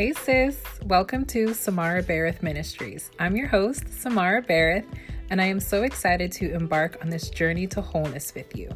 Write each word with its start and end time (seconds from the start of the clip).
Hey 0.00 0.14
sis, 0.14 0.58
welcome 0.86 1.26
to 1.26 1.52
Samara 1.52 2.02
Barrett 2.02 2.42
Ministries. 2.42 3.10
I'm 3.18 3.36
your 3.36 3.48
host, 3.48 3.86
Samara 3.92 4.40
Barrett, 4.40 4.86
and 5.28 5.42
I 5.42 5.44
am 5.44 5.60
so 5.60 5.82
excited 5.82 6.32
to 6.32 6.54
embark 6.54 6.96
on 7.02 7.10
this 7.10 7.28
journey 7.28 7.66
to 7.66 7.82
wholeness 7.82 8.34
with 8.34 8.56
you. 8.56 8.70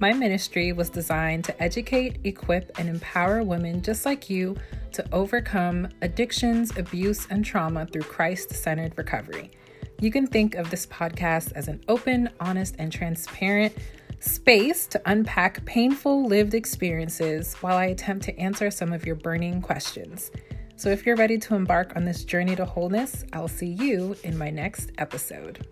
My 0.00 0.12
ministry 0.12 0.74
was 0.74 0.90
designed 0.90 1.44
to 1.44 1.62
educate, 1.62 2.18
equip, 2.24 2.78
and 2.78 2.90
empower 2.90 3.42
women 3.42 3.80
just 3.80 4.04
like 4.04 4.28
you 4.28 4.54
to 4.92 5.14
overcome 5.14 5.88
addictions, 6.02 6.76
abuse, 6.76 7.26
and 7.30 7.42
trauma 7.42 7.86
through 7.86 8.02
Christ 8.02 8.52
centered 8.52 8.92
recovery. 8.98 9.52
You 9.98 10.10
can 10.10 10.26
think 10.26 10.56
of 10.56 10.68
this 10.68 10.84
podcast 10.84 11.52
as 11.52 11.68
an 11.68 11.80
open, 11.88 12.28
honest, 12.38 12.74
and 12.78 12.92
transparent 12.92 13.74
space 14.20 14.86
to 14.88 15.00
unpack 15.06 15.64
painful 15.64 16.26
lived 16.26 16.52
experiences 16.52 17.54
while 17.62 17.78
I 17.78 17.86
attempt 17.86 18.26
to 18.26 18.38
answer 18.38 18.70
some 18.70 18.92
of 18.92 19.06
your 19.06 19.14
burning 19.14 19.62
questions. 19.62 20.30
So, 20.78 20.90
if 20.90 21.06
you're 21.06 21.16
ready 21.16 21.38
to 21.38 21.54
embark 21.54 21.96
on 21.96 22.04
this 22.04 22.22
journey 22.22 22.54
to 22.54 22.66
wholeness, 22.66 23.24
I'll 23.32 23.48
see 23.48 23.68
you 23.68 24.14
in 24.24 24.36
my 24.36 24.50
next 24.50 24.92
episode. 24.98 25.66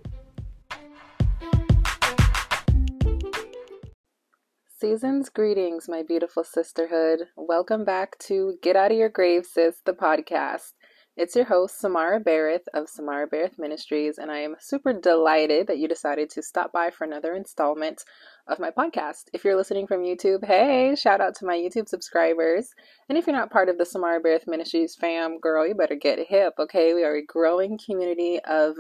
Season's 4.80 5.28
greetings, 5.28 5.90
my 5.90 6.02
beautiful 6.02 6.42
sisterhood. 6.42 7.28
Welcome 7.36 7.84
back 7.84 8.18
to 8.20 8.54
Get 8.62 8.76
Out 8.76 8.92
of 8.92 8.96
Your 8.96 9.10
Grave, 9.10 9.44
Sis, 9.44 9.76
the 9.84 9.92
podcast. 9.92 10.72
It's 11.16 11.36
your 11.36 11.44
host, 11.44 11.78
Samara 11.78 12.18
Barrett 12.18 12.66
of 12.74 12.88
Samara 12.88 13.28
Barrett 13.28 13.56
Ministries, 13.56 14.18
and 14.18 14.32
I 14.32 14.38
am 14.38 14.56
super 14.58 14.92
delighted 14.92 15.68
that 15.68 15.78
you 15.78 15.86
decided 15.86 16.28
to 16.30 16.42
stop 16.42 16.72
by 16.72 16.90
for 16.90 17.04
another 17.04 17.36
installment 17.36 18.02
of 18.48 18.58
my 18.58 18.72
podcast. 18.72 19.26
If 19.32 19.44
you're 19.44 19.54
listening 19.54 19.86
from 19.86 20.02
YouTube, 20.02 20.44
hey, 20.44 20.92
shout 20.96 21.20
out 21.20 21.36
to 21.36 21.46
my 21.46 21.54
YouTube 21.54 21.88
subscribers. 21.88 22.74
And 23.08 23.16
if 23.16 23.28
you're 23.28 23.36
not 23.36 23.52
part 23.52 23.68
of 23.68 23.78
the 23.78 23.86
Samara 23.86 24.18
Barrett 24.18 24.48
Ministries 24.48 24.96
fam, 24.96 25.38
girl, 25.38 25.64
you 25.64 25.76
better 25.76 25.94
get 25.94 26.18
hip, 26.18 26.54
okay? 26.58 26.94
We 26.94 27.04
are 27.04 27.14
a 27.14 27.24
growing 27.24 27.78
community 27.78 28.40
of 28.40 28.74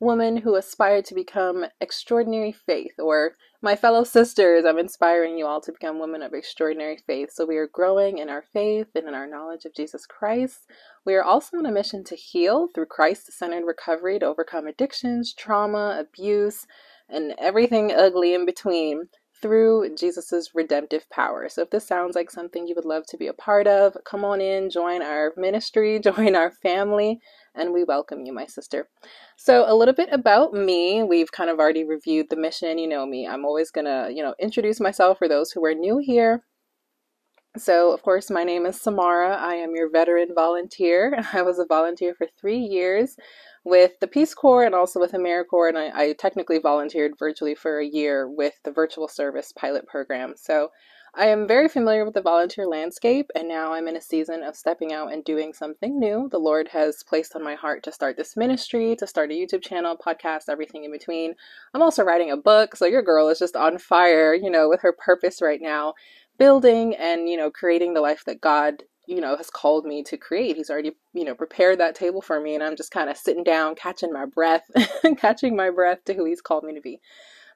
women 0.00 0.36
who 0.36 0.56
aspire 0.56 1.00
to 1.00 1.14
become 1.14 1.64
extraordinary 1.80 2.52
faith, 2.52 2.98
or 2.98 3.36
my 3.62 3.76
fellow 3.76 4.04
sisters, 4.04 4.64
I'm 4.64 4.78
inspiring 4.78 5.36
you 5.36 5.46
all 5.46 5.60
to 5.60 5.72
become 5.72 5.98
women 5.98 6.22
of 6.22 6.32
extraordinary 6.32 6.96
faith. 6.96 7.30
So 7.32 7.44
we 7.44 7.58
are 7.58 7.66
growing 7.66 8.18
in 8.18 8.30
our 8.30 8.42
faith 8.52 8.88
and 8.94 9.06
in 9.06 9.14
our 9.14 9.26
knowledge 9.26 9.66
of 9.66 9.74
Jesus 9.74 10.06
Christ. 10.06 10.66
We 11.04 11.14
are 11.14 11.22
also 11.22 11.58
on 11.58 11.66
a 11.66 11.72
mission 11.72 12.02
to 12.04 12.16
heal 12.16 12.68
through 12.74 12.86
Christ 12.86 13.32
centered 13.32 13.66
recovery 13.66 14.18
to 14.18 14.26
overcome 14.26 14.66
addictions, 14.66 15.34
trauma, 15.34 15.98
abuse, 16.00 16.66
and 17.08 17.34
everything 17.38 17.92
ugly 17.92 18.34
in 18.34 18.46
between 18.46 19.08
through 19.42 19.94
Jesus' 19.96 20.50
redemptive 20.54 21.08
power. 21.10 21.48
So, 21.48 21.62
if 21.62 21.70
this 21.70 21.86
sounds 21.86 22.16
like 22.16 22.30
something 22.30 22.66
you 22.66 22.74
would 22.76 22.84
love 22.84 23.06
to 23.08 23.16
be 23.16 23.28
a 23.28 23.32
part 23.34 23.66
of, 23.66 23.96
come 24.04 24.24
on 24.24 24.40
in, 24.40 24.70
join 24.70 25.02
our 25.02 25.32
ministry, 25.36 25.98
join 26.04 26.36
our 26.36 26.50
family, 26.50 27.20
and 27.54 27.72
we 27.72 27.84
welcome 27.84 28.24
you, 28.26 28.32
my 28.32 28.46
sister. 28.46 28.88
So, 29.36 29.64
a 29.66 29.74
little 29.74 29.94
bit 29.94 30.10
about 30.12 30.54
me. 30.54 31.02
We've 31.02 31.32
kind 31.32 31.50
of 31.50 31.58
already 31.60 31.84
reviewed 31.84 32.28
the 32.30 32.36
mission. 32.36 32.78
You 32.78 32.88
know 32.88 33.06
me. 33.06 33.26
I'm 33.28 33.44
always 33.44 33.70
going 33.70 33.86
to, 33.86 34.10
you 34.14 34.22
know, 34.22 34.34
introduce 34.40 34.80
myself 34.80 35.18
for 35.18 35.28
those 35.28 35.52
who 35.52 35.64
are 35.64 35.74
new 35.74 35.98
here. 35.98 36.44
So, 37.56 37.92
of 37.92 38.02
course, 38.02 38.30
my 38.30 38.44
name 38.44 38.64
is 38.64 38.80
Samara. 38.80 39.34
I 39.34 39.54
am 39.54 39.74
your 39.74 39.90
veteran 39.90 40.28
volunteer. 40.36 41.20
I 41.32 41.42
was 41.42 41.58
a 41.58 41.66
volunteer 41.66 42.14
for 42.14 42.28
three 42.40 42.60
years 42.60 43.16
with 43.64 43.98
the 44.00 44.06
Peace 44.06 44.34
Corps 44.34 44.62
and 44.62 44.74
also 44.74 45.00
with 45.00 45.12
AmeriCorps, 45.12 45.70
and 45.70 45.78
I, 45.78 45.90
I 45.92 46.12
technically 46.12 46.58
volunteered 46.58 47.18
virtually 47.18 47.56
for 47.56 47.80
a 47.80 47.86
year 47.86 48.28
with 48.28 48.54
the 48.62 48.70
Virtual 48.70 49.08
Service 49.08 49.52
Pilot 49.52 49.88
Program. 49.88 50.34
So, 50.36 50.70
I 51.12 51.26
am 51.26 51.48
very 51.48 51.68
familiar 51.68 52.04
with 52.04 52.14
the 52.14 52.22
volunteer 52.22 52.68
landscape, 52.68 53.32
and 53.34 53.48
now 53.48 53.72
I'm 53.72 53.88
in 53.88 53.96
a 53.96 54.00
season 54.00 54.44
of 54.44 54.54
stepping 54.54 54.92
out 54.92 55.12
and 55.12 55.24
doing 55.24 55.52
something 55.52 55.98
new. 55.98 56.28
The 56.30 56.38
Lord 56.38 56.68
has 56.68 57.02
placed 57.02 57.34
on 57.34 57.42
my 57.42 57.56
heart 57.56 57.82
to 57.82 57.92
start 57.92 58.16
this 58.16 58.36
ministry, 58.36 58.94
to 58.94 59.08
start 59.08 59.32
a 59.32 59.34
YouTube 59.34 59.62
channel, 59.62 59.96
podcast, 59.96 60.44
everything 60.48 60.84
in 60.84 60.92
between. 60.92 61.34
I'm 61.74 61.82
also 61.82 62.04
writing 62.04 62.30
a 62.30 62.36
book, 62.36 62.76
so 62.76 62.86
your 62.86 63.02
girl 63.02 63.28
is 63.28 63.40
just 63.40 63.56
on 63.56 63.78
fire, 63.78 64.34
you 64.34 64.50
know, 64.50 64.68
with 64.68 64.82
her 64.82 64.92
purpose 64.92 65.42
right 65.42 65.60
now 65.60 65.94
building 66.40 66.96
and 66.96 67.28
you 67.30 67.38
know 67.38 67.52
creating 67.52 67.94
the 67.94 68.02
life 68.02 68.24
that 68.26 68.42
god 68.42 68.82
you 69.06 69.20
know 69.20 69.36
has 69.36 69.50
called 69.50 69.84
me 69.86 70.02
to 70.04 70.16
create. 70.16 70.56
He's 70.56 70.70
already 70.70 70.92
you 71.14 71.24
know 71.24 71.34
prepared 71.36 71.80
that 71.80 71.96
table 71.96 72.22
for 72.22 72.40
me 72.40 72.54
and 72.54 72.64
i'm 72.64 72.76
just 72.76 72.92
kind 72.92 73.10
of 73.10 73.18
sitting 73.18 73.44
down 73.44 73.76
catching 73.76 74.12
my 74.12 74.26
breath 74.26 74.64
catching 75.18 75.56
my 75.56 75.70
breath 75.70 76.04
to 76.06 76.14
who 76.14 76.24
he's 76.24 76.40
called 76.42 76.64
me 76.64 76.74
to 76.74 76.82
be. 76.82 77.00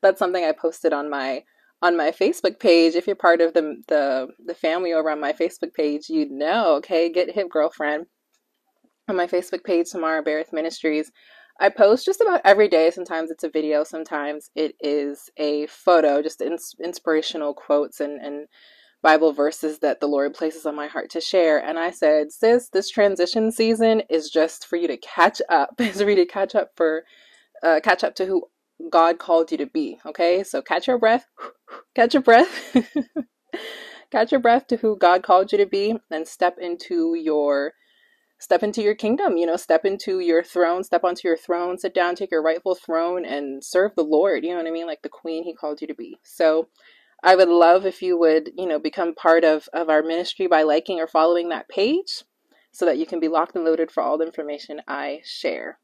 That's 0.02 0.18
something 0.20 0.44
i 0.44 0.52
posted 0.52 0.92
on 0.92 1.10
my 1.10 1.44
on 1.82 1.96
my 1.96 2.12
facebook 2.12 2.60
page. 2.60 2.94
If 2.96 3.06
you're 3.06 3.16
part 3.16 3.40
of 3.40 3.54
the 3.54 3.76
the, 3.88 4.28
the 4.46 4.54
family 4.54 4.92
over 4.94 5.10
on 5.10 5.20
my 5.20 5.32
facebook 5.32 5.74
page 5.74 6.10
you 6.10 6.28
know 6.30 6.76
okay 6.76 7.10
get 7.10 7.34
hip 7.34 7.50
girlfriend. 7.50 8.06
On 9.08 9.16
my 9.16 9.26
facebook 9.28 9.64
page 9.64 9.88
samara 9.88 10.22
barrett 10.22 10.52
ministries 10.52 11.12
I 11.60 11.68
post 11.68 12.04
just 12.04 12.20
about 12.20 12.40
every 12.44 12.68
day. 12.68 12.90
Sometimes 12.90 13.30
it's 13.30 13.44
a 13.44 13.48
video, 13.50 13.84
sometimes 13.84 14.50
it 14.56 14.74
is 14.80 15.30
a 15.36 15.66
photo, 15.66 16.22
just 16.22 16.40
ins- 16.40 16.74
inspirational 16.82 17.54
quotes 17.54 18.00
and, 18.00 18.20
and 18.20 18.48
Bible 19.02 19.32
verses 19.32 19.78
that 19.80 20.00
the 20.00 20.08
Lord 20.08 20.34
places 20.34 20.66
on 20.66 20.74
my 20.74 20.88
heart 20.88 21.10
to 21.10 21.20
share. 21.20 21.58
And 21.58 21.78
I 21.78 21.90
said, 21.90 22.32
Sis, 22.32 22.70
this 22.70 22.90
transition 22.90 23.52
season 23.52 24.02
is 24.10 24.30
just 24.30 24.66
for 24.66 24.76
you 24.76 24.88
to 24.88 24.96
catch 24.96 25.40
up, 25.48 25.74
is 25.80 26.02
for 26.02 26.10
you 26.10 26.16
to 26.16 26.26
catch 26.26 26.54
up 26.54 26.70
for, 26.76 27.04
uh, 27.62 27.80
catch 27.84 28.04
up 28.04 28.14
to 28.16 28.26
who 28.26 28.44
God 28.90 29.18
called 29.18 29.52
you 29.52 29.58
to 29.58 29.66
be. 29.66 29.98
Okay, 30.06 30.42
so 30.42 30.62
catch 30.62 30.88
your 30.88 30.98
breath, 30.98 31.26
catch 31.94 32.14
your 32.14 32.22
breath, 32.22 32.76
catch 34.10 34.32
your 34.32 34.40
breath 34.40 34.66
to 34.68 34.76
who 34.76 34.98
God 34.98 35.22
called 35.22 35.52
you 35.52 35.58
to 35.58 35.66
be, 35.66 35.96
and 36.10 36.26
step 36.26 36.58
into 36.58 37.14
your 37.14 37.74
step 38.44 38.62
into 38.62 38.82
your 38.82 38.94
kingdom, 38.94 39.38
you 39.38 39.46
know, 39.46 39.56
step 39.56 39.86
into 39.86 40.20
your 40.20 40.44
throne, 40.44 40.84
step 40.84 41.02
onto 41.02 41.26
your 41.26 41.36
throne, 41.36 41.78
sit 41.78 41.94
down, 41.94 42.14
take 42.14 42.30
your 42.30 42.42
rightful 42.42 42.74
throne 42.74 43.24
and 43.24 43.64
serve 43.64 43.92
the 43.96 44.04
Lord, 44.04 44.44
you 44.44 44.50
know 44.50 44.58
what 44.58 44.66
I 44.66 44.70
mean? 44.70 44.86
Like 44.86 45.00
the 45.02 45.08
queen 45.08 45.44
he 45.44 45.54
called 45.54 45.80
you 45.80 45.86
to 45.86 45.94
be. 45.94 46.18
So 46.22 46.68
I 47.22 47.36
would 47.36 47.48
love 47.48 47.86
if 47.86 48.02
you 48.02 48.18
would, 48.18 48.50
you 48.54 48.66
know, 48.66 48.78
become 48.78 49.14
part 49.14 49.44
of, 49.44 49.66
of 49.72 49.88
our 49.88 50.02
ministry 50.02 50.46
by 50.46 50.62
liking 50.62 51.00
or 51.00 51.06
following 51.06 51.48
that 51.48 51.70
page 51.70 52.22
so 52.70 52.84
that 52.84 52.98
you 52.98 53.06
can 53.06 53.18
be 53.18 53.28
locked 53.28 53.56
and 53.56 53.64
loaded 53.64 53.90
for 53.90 54.02
all 54.02 54.18
the 54.18 54.26
information 54.26 54.82
I 54.86 55.20
share. 55.24 55.78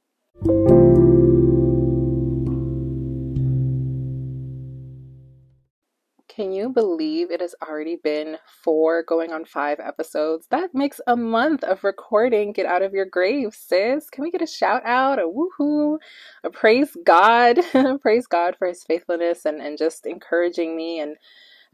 Can 6.40 6.52
you 6.52 6.70
believe 6.70 7.30
it 7.30 7.42
has 7.42 7.54
already 7.62 7.96
been 7.96 8.38
four, 8.64 9.02
going 9.02 9.30
on 9.30 9.44
five 9.44 9.78
episodes? 9.78 10.46
That 10.46 10.74
makes 10.74 10.98
a 11.06 11.14
month 11.14 11.62
of 11.62 11.84
recording. 11.84 12.54
Get 12.54 12.64
out 12.64 12.80
of 12.80 12.94
your 12.94 13.04
grave, 13.04 13.54
sis. 13.54 14.08
Can 14.08 14.24
we 14.24 14.30
get 14.30 14.40
a 14.40 14.46
shout 14.46 14.80
out, 14.86 15.18
a 15.18 15.24
woohoo, 15.24 15.98
a 16.42 16.48
praise 16.48 16.96
God, 17.04 17.58
praise 18.00 18.26
God 18.26 18.56
for 18.56 18.66
his 18.68 18.82
faithfulness 18.82 19.44
and, 19.44 19.60
and 19.60 19.76
just 19.76 20.06
encouraging 20.06 20.78
me 20.78 20.98
and 21.00 21.18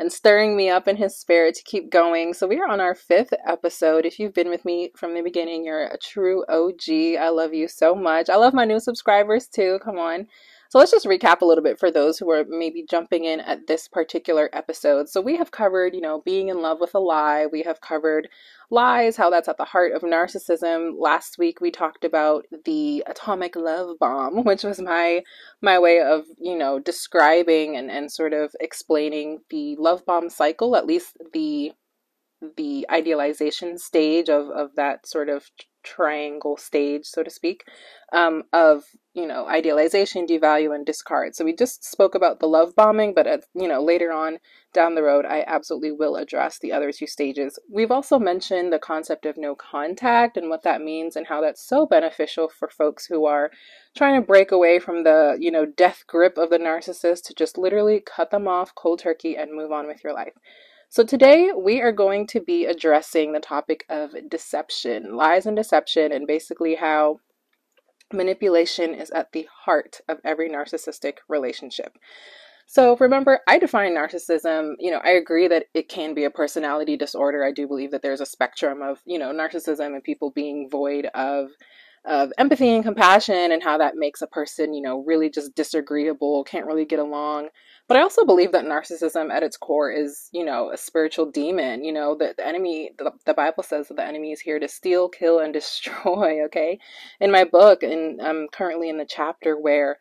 and 0.00 0.12
stirring 0.12 0.56
me 0.56 0.68
up 0.68 0.88
in 0.88 0.96
his 0.96 1.16
spirit 1.16 1.54
to 1.54 1.62
keep 1.62 1.88
going. 1.88 2.34
So 2.34 2.48
we 2.48 2.58
are 2.58 2.68
on 2.68 2.80
our 2.80 2.94
fifth 2.94 3.32
episode. 3.46 4.04
If 4.04 4.18
you've 4.18 4.34
been 4.34 4.50
with 4.50 4.64
me 4.64 4.90
from 4.96 5.14
the 5.14 5.22
beginning, 5.22 5.64
you're 5.64 5.86
a 5.86 5.96
true 5.96 6.44
OG. 6.48 7.16
I 7.18 7.28
love 7.28 7.54
you 7.54 7.68
so 7.68 7.94
much. 7.94 8.28
I 8.28 8.36
love 8.36 8.52
my 8.52 8.64
new 8.64 8.80
subscribers 8.80 9.46
too. 9.46 9.78
Come 9.84 9.98
on. 9.98 10.26
So 10.68 10.78
let's 10.78 10.90
just 10.90 11.06
recap 11.06 11.40
a 11.40 11.44
little 11.44 11.62
bit 11.62 11.78
for 11.78 11.90
those 11.90 12.18
who 12.18 12.30
are 12.30 12.44
maybe 12.48 12.84
jumping 12.88 13.24
in 13.24 13.40
at 13.40 13.66
this 13.66 13.88
particular 13.88 14.50
episode. 14.52 15.08
So 15.08 15.20
we 15.20 15.36
have 15.36 15.50
covered, 15.50 15.94
you 15.94 16.00
know, 16.00 16.22
being 16.24 16.48
in 16.48 16.60
love 16.60 16.80
with 16.80 16.94
a 16.94 16.98
lie. 16.98 17.46
We 17.46 17.62
have 17.62 17.80
covered 17.80 18.28
lies, 18.70 19.16
how 19.16 19.30
that's 19.30 19.48
at 19.48 19.58
the 19.58 19.64
heart 19.64 19.92
of 19.92 20.02
narcissism. 20.02 20.94
Last 20.98 21.38
week 21.38 21.60
we 21.60 21.70
talked 21.70 22.04
about 22.04 22.46
the 22.64 23.04
atomic 23.06 23.54
love 23.54 23.96
bomb, 24.00 24.44
which 24.44 24.64
was 24.64 24.80
my 24.80 25.22
my 25.62 25.78
way 25.78 26.00
of, 26.00 26.24
you 26.38 26.56
know, 26.56 26.78
describing 26.78 27.76
and, 27.76 27.90
and 27.90 28.10
sort 28.10 28.32
of 28.32 28.54
explaining 28.60 29.40
the 29.50 29.76
love 29.76 30.04
bomb 30.04 30.30
cycle, 30.30 30.76
at 30.76 30.86
least 30.86 31.16
the 31.32 31.72
the 32.56 32.86
idealization 32.90 33.78
stage 33.78 34.28
of, 34.28 34.50
of 34.50 34.74
that 34.76 35.06
sort 35.06 35.28
of 35.28 35.50
triangle 35.86 36.56
stage, 36.56 37.06
so 37.06 37.22
to 37.22 37.30
speak, 37.30 37.64
um, 38.12 38.42
of 38.52 38.84
you 39.14 39.26
know 39.26 39.46
idealization, 39.46 40.26
devalue, 40.26 40.74
and 40.74 40.84
discard. 40.84 41.34
So 41.34 41.44
we 41.44 41.54
just 41.54 41.84
spoke 41.84 42.14
about 42.14 42.40
the 42.40 42.48
love 42.48 42.74
bombing, 42.74 43.14
but 43.14 43.26
at, 43.26 43.44
you 43.54 43.68
know 43.68 43.82
later 43.82 44.12
on 44.12 44.38
down 44.74 44.94
the 44.94 45.02
road, 45.02 45.24
I 45.24 45.44
absolutely 45.46 45.92
will 45.92 46.16
address 46.16 46.58
the 46.58 46.72
other 46.72 46.92
two 46.92 47.06
stages. 47.06 47.58
We've 47.72 47.90
also 47.90 48.18
mentioned 48.18 48.72
the 48.72 48.78
concept 48.78 49.24
of 49.24 49.38
no 49.38 49.54
contact 49.54 50.36
and 50.36 50.50
what 50.50 50.64
that 50.64 50.82
means, 50.82 51.16
and 51.16 51.26
how 51.26 51.40
that's 51.40 51.66
so 51.66 51.86
beneficial 51.86 52.48
for 52.48 52.68
folks 52.68 53.06
who 53.06 53.24
are 53.24 53.50
trying 53.96 54.20
to 54.20 54.26
break 54.26 54.52
away 54.52 54.78
from 54.78 55.04
the 55.04 55.36
you 55.40 55.50
know 55.50 55.64
death 55.64 56.04
grip 56.06 56.36
of 56.36 56.50
the 56.50 56.58
narcissist 56.58 57.22
to 57.24 57.34
just 57.34 57.56
literally 57.56 58.00
cut 58.00 58.30
them 58.30 58.48
off 58.48 58.74
cold 58.74 58.98
turkey 58.98 59.36
and 59.36 59.52
move 59.52 59.72
on 59.72 59.86
with 59.86 60.02
your 60.04 60.12
life. 60.12 60.34
So, 60.88 61.04
today 61.04 61.50
we 61.56 61.82
are 61.82 61.92
going 61.92 62.26
to 62.28 62.40
be 62.40 62.64
addressing 62.64 63.32
the 63.32 63.40
topic 63.40 63.84
of 63.88 64.12
deception, 64.28 65.16
lies 65.16 65.44
and 65.46 65.56
deception, 65.56 66.12
and 66.12 66.26
basically 66.26 66.76
how 66.76 67.20
manipulation 68.12 68.94
is 68.94 69.10
at 69.10 69.32
the 69.32 69.48
heart 69.64 70.00
of 70.08 70.18
every 70.24 70.48
narcissistic 70.48 71.14
relationship. 71.28 71.98
So 72.66 72.96
remember, 72.96 73.40
I 73.46 73.58
define 73.58 73.94
narcissism, 73.94 74.74
you 74.78 74.90
know, 74.90 75.00
I 75.04 75.10
agree 75.10 75.46
that 75.48 75.66
it 75.72 75.88
can 75.88 76.14
be 76.14 76.24
a 76.24 76.30
personality 76.30 76.96
disorder. 76.96 77.44
I 77.44 77.52
do 77.52 77.68
believe 77.68 77.92
that 77.92 78.02
there's 78.02 78.20
a 78.20 78.26
spectrum 78.26 78.82
of, 78.82 78.98
you 79.04 79.18
know, 79.18 79.32
narcissism 79.32 79.86
and 79.94 80.02
people 80.02 80.30
being 80.30 80.68
void 80.70 81.06
of 81.14 81.50
of 82.04 82.32
empathy 82.38 82.68
and 82.68 82.84
compassion 82.84 83.50
and 83.50 83.64
how 83.64 83.78
that 83.78 83.96
makes 83.96 84.22
a 84.22 84.28
person, 84.28 84.72
you 84.72 84.80
know, 84.80 85.02
really 85.04 85.28
just 85.28 85.56
disagreeable, 85.56 86.44
can't 86.44 86.66
really 86.66 86.84
get 86.84 87.00
along. 87.00 87.48
But 87.88 87.96
I 87.96 88.02
also 88.02 88.24
believe 88.24 88.50
that 88.52 88.64
narcissism 88.64 89.30
at 89.30 89.44
its 89.44 89.56
core 89.56 89.92
is, 89.92 90.28
you 90.32 90.44
know, 90.44 90.70
a 90.72 90.76
spiritual 90.76 91.30
demon. 91.30 91.84
You 91.84 91.92
know, 91.92 92.16
the, 92.16 92.34
enemy, 92.44 92.90
the, 92.98 93.12
the 93.26 93.34
Bible 93.34 93.62
says 93.62 93.88
that 93.88 93.96
the 93.96 94.04
enemy 94.04 94.32
is 94.32 94.40
here 94.40 94.58
to 94.58 94.66
steal, 94.66 95.08
kill, 95.08 95.38
and 95.38 95.52
destroy, 95.52 96.44
okay? 96.46 96.80
In 97.20 97.30
my 97.30 97.44
book, 97.44 97.82
and 97.82 98.20
I'm 98.20 98.36
um, 98.36 98.48
currently 98.52 98.88
in 98.88 98.98
the 98.98 99.06
chapter 99.06 99.56
where 99.56 99.98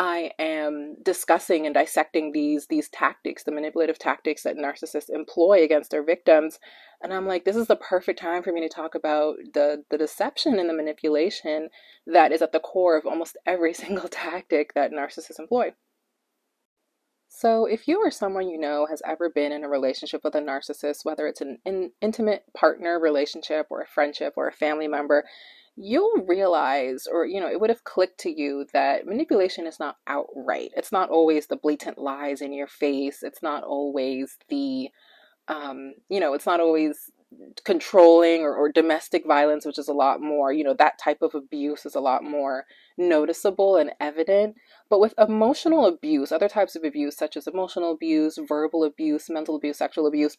I 0.00 0.30
am 0.38 0.96
discussing 1.02 1.66
and 1.66 1.74
dissecting 1.74 2.30
these 2.30 2.68
these 2.68 2.88
tactics, 2.88 3.42
the 3.42 3.50
manipulative 3.50 3.98
tactics 3.98 4.44
that 4.44 4.56
narcissists 4.56 5.10
employ 5.10 5.64
against 5.64 5.90
their 5.90 6.04
victims. 6.04 6.60
And 7.02 7.12
I'm 7.12 7.26
like, 7.26 7.44
this 7.44 7.56
is 7.56 7.66
the 7.66 7.76
perfect 7.76 8.20
time 8.20 8.44
for 8.44 8.52
me 8.52 8.60
to 8.60 8.68
talk 8.68 8.94
about 8.94 9.36
the 9.54 9.84
the 9.90 9.98
deception 9.98 10.58
and 10.60 10.68
the 10.68 10.74
manipulation 10.74 11.68
that 12.06 12.30
is 12.30 12.42
at 12.42 12.52
the 12.52 12.60
core 12.60 12.96
of 12.96 13.06
almost 13.06 13.36
every 13.44 13.74
single 13.84 14.08
tactic 14.08 14.72
that 14.74 14.92
narcissists 14.92 15.40
employ. 15.40 15.72
So, 17.38 17.66
if 17.66 17.86
you 17.86 17.98
or 18.04 18.10
someone 18.10 18.48
you 18.48 18.58
know 18.58 18.84
has 18.90 19.00
ever 19.06 19.30
been 19.30 19.52
in 19.52 19.62
a 19.62 19.68
relationship 19.68 20.22
with 20.24 20.34
a 20.34 20.40
narcissist, 20.40 21.04
whether 21.04 21.28
it's 21.28 21.40
an 21.40 21.58
in, 21.64 21.92
intimate 22.00 22.42
partner 22.52 22.98
relationship 22.98 23.68
or 23.70 23.80
a 23.80 23.86
friendship 23.86 24.32
or 24.36 24.48
a 24.48 24.52
family 24.52 24.88
member, 24.88 25.24
you'll 25.76 26.24
realize, 26.26 27.06
or 27.06 27.26
you 27.26 27.40
know, 27.40 27.48
it 27.48 27.60
would 27.60 27.70
have 27.70 27.84
clicked 27.84 28.18
to 28.22 28.30
you 28.36 28.66
that 28.72 29.06
manipulation 29.06 29.68
is 29.68 29.78
not 29.78 29.98
outright. 30.08 30.72
It's 30.76 30.90
not 30.90 31.10
always 31.10 31.46
the 31.46 31.56
blatant 31.56 31.96
lies 31.96 32.40
in 32.40 32.52
your 32.52 32.66
face. 32.66 33.22
It's 33.22 33.40
not 33.40 33.62
always 33.62 34.36
the, 34.48 34.88
um, 35.46 35.94
you 36.08 36.18
know, 36.18 36.34
it's 36.34 36.46
not 36.46 36.58
always 36.58 37.12
controlling 37.64 38.42
or, 38.42 38.54
or 38.54 38.70
domestic 38.70 39.26
violence, 39.26 39.64
which 39.66 39.78
is 39.78 39.88
a 39.88 39.92
lot 39.92 40.20
more, 40.20 40.52
you 40.52 40.64
know, 40.64 40.74
that 40.74 40.98
type 40.98 41.22
of 41.22 41.34
abuse 41.34 41.86
is 41.86 41.94
a 41.94 42.00
lot 42.00 42.24
more 42.24 42.64
noticeable 42.96 43.76
and 43.76 43.92
evident. 44.00 44.56
But 44.90 45.00
with 45.00 45.14
emotional 45.18 45.86
abuse, 45.86 46.32
other 46.32 46.48
types 46.48 46.76
of 46.76 46.84
abuse, 46.84 47.16
such 47.16 47.36
as 47.36 47.46
emotional 47.46 47.92
abuse, 47.92 48.38
verbal 48.46 48.84
abuse, 48.84 49.30
mental 49.30 49.56
abuse, 49.56 49.78
sexual 49.78 50.06
abuse, 50.06 50.36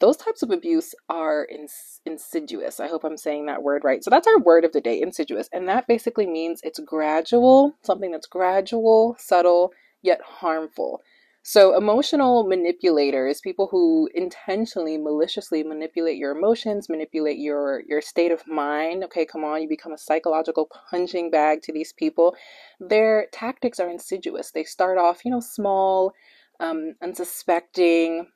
those 0.00 0.16
types 0.16 0.42
of 0.42 0.50
abuse 0.50 0.94
are 1.08 1.46
ins- 1.50 2.00
insidious. 2.04 2.80
I 2.80 2.88
hope 2.88 3.04
I'm 3.04 3.16
saying 3.16 3.46
that 3.46 3.62
word 3.62 3.84
right. 3.84 4.02
So 4.02 4.10
that's 4.10 4.26
our 4.26 4.38
word 4.38 4.64
of 4.64 4.72
the 4.72 4.80
day, 4.80 5.00
insidious. 5.00 5.48
And 5.52 5.68
that 5.68 5.86
basically 5.86 6.26
means 6.26 6.60
it's 6.62 6.80
gradual, 6.80 7.74
something 7.82 8.10
that's 8.10 8.26
gradual, 8.26 9.16
subtle, 9.18 9.72
yet 10.02 10.20
harmful. 10.22 11.00
So, 11.46 11.76
emotional 11.76 12.44
manipulators, 12.44 13.42
people 13.42 13.66
who 13.70 14.08
intentionally, 14.14 14.96
maliciously 14.96 15.62
manipulate 15.62 16.16
your 16.16 16.32
emotions, 16.34 16.88
manipulate 16.88 17.36
your 17.38 17.82
your 17.86 18.00
state 18.00 18.32
of 18.32 18.46
mind. 18.48 19.04
Okay, 19.04 19.26
come 19.26 19.44
on, 19.44 19.60
you 19.60 19.68
become 19.68 19.92
a 19.92 19.98
psychological 19.98 20.70
punching 20.90 21.30
bag 21.30 21.60
to 21.64 21.72
these 21.72 21.92
people. 21.92 22.34
Their 22.80 23.26
tactics 23.30 23.78
are 23.78 23.90
insidious. 23.90 24.52
They 24.52 24.64
start 24.64 24.96
off, 24.96 25.22
you 25.22 25.30
know, 25.30 25.40
small, 25.40 26.14
um, 26.60 26.94
unsuspecting, 27.02 28.26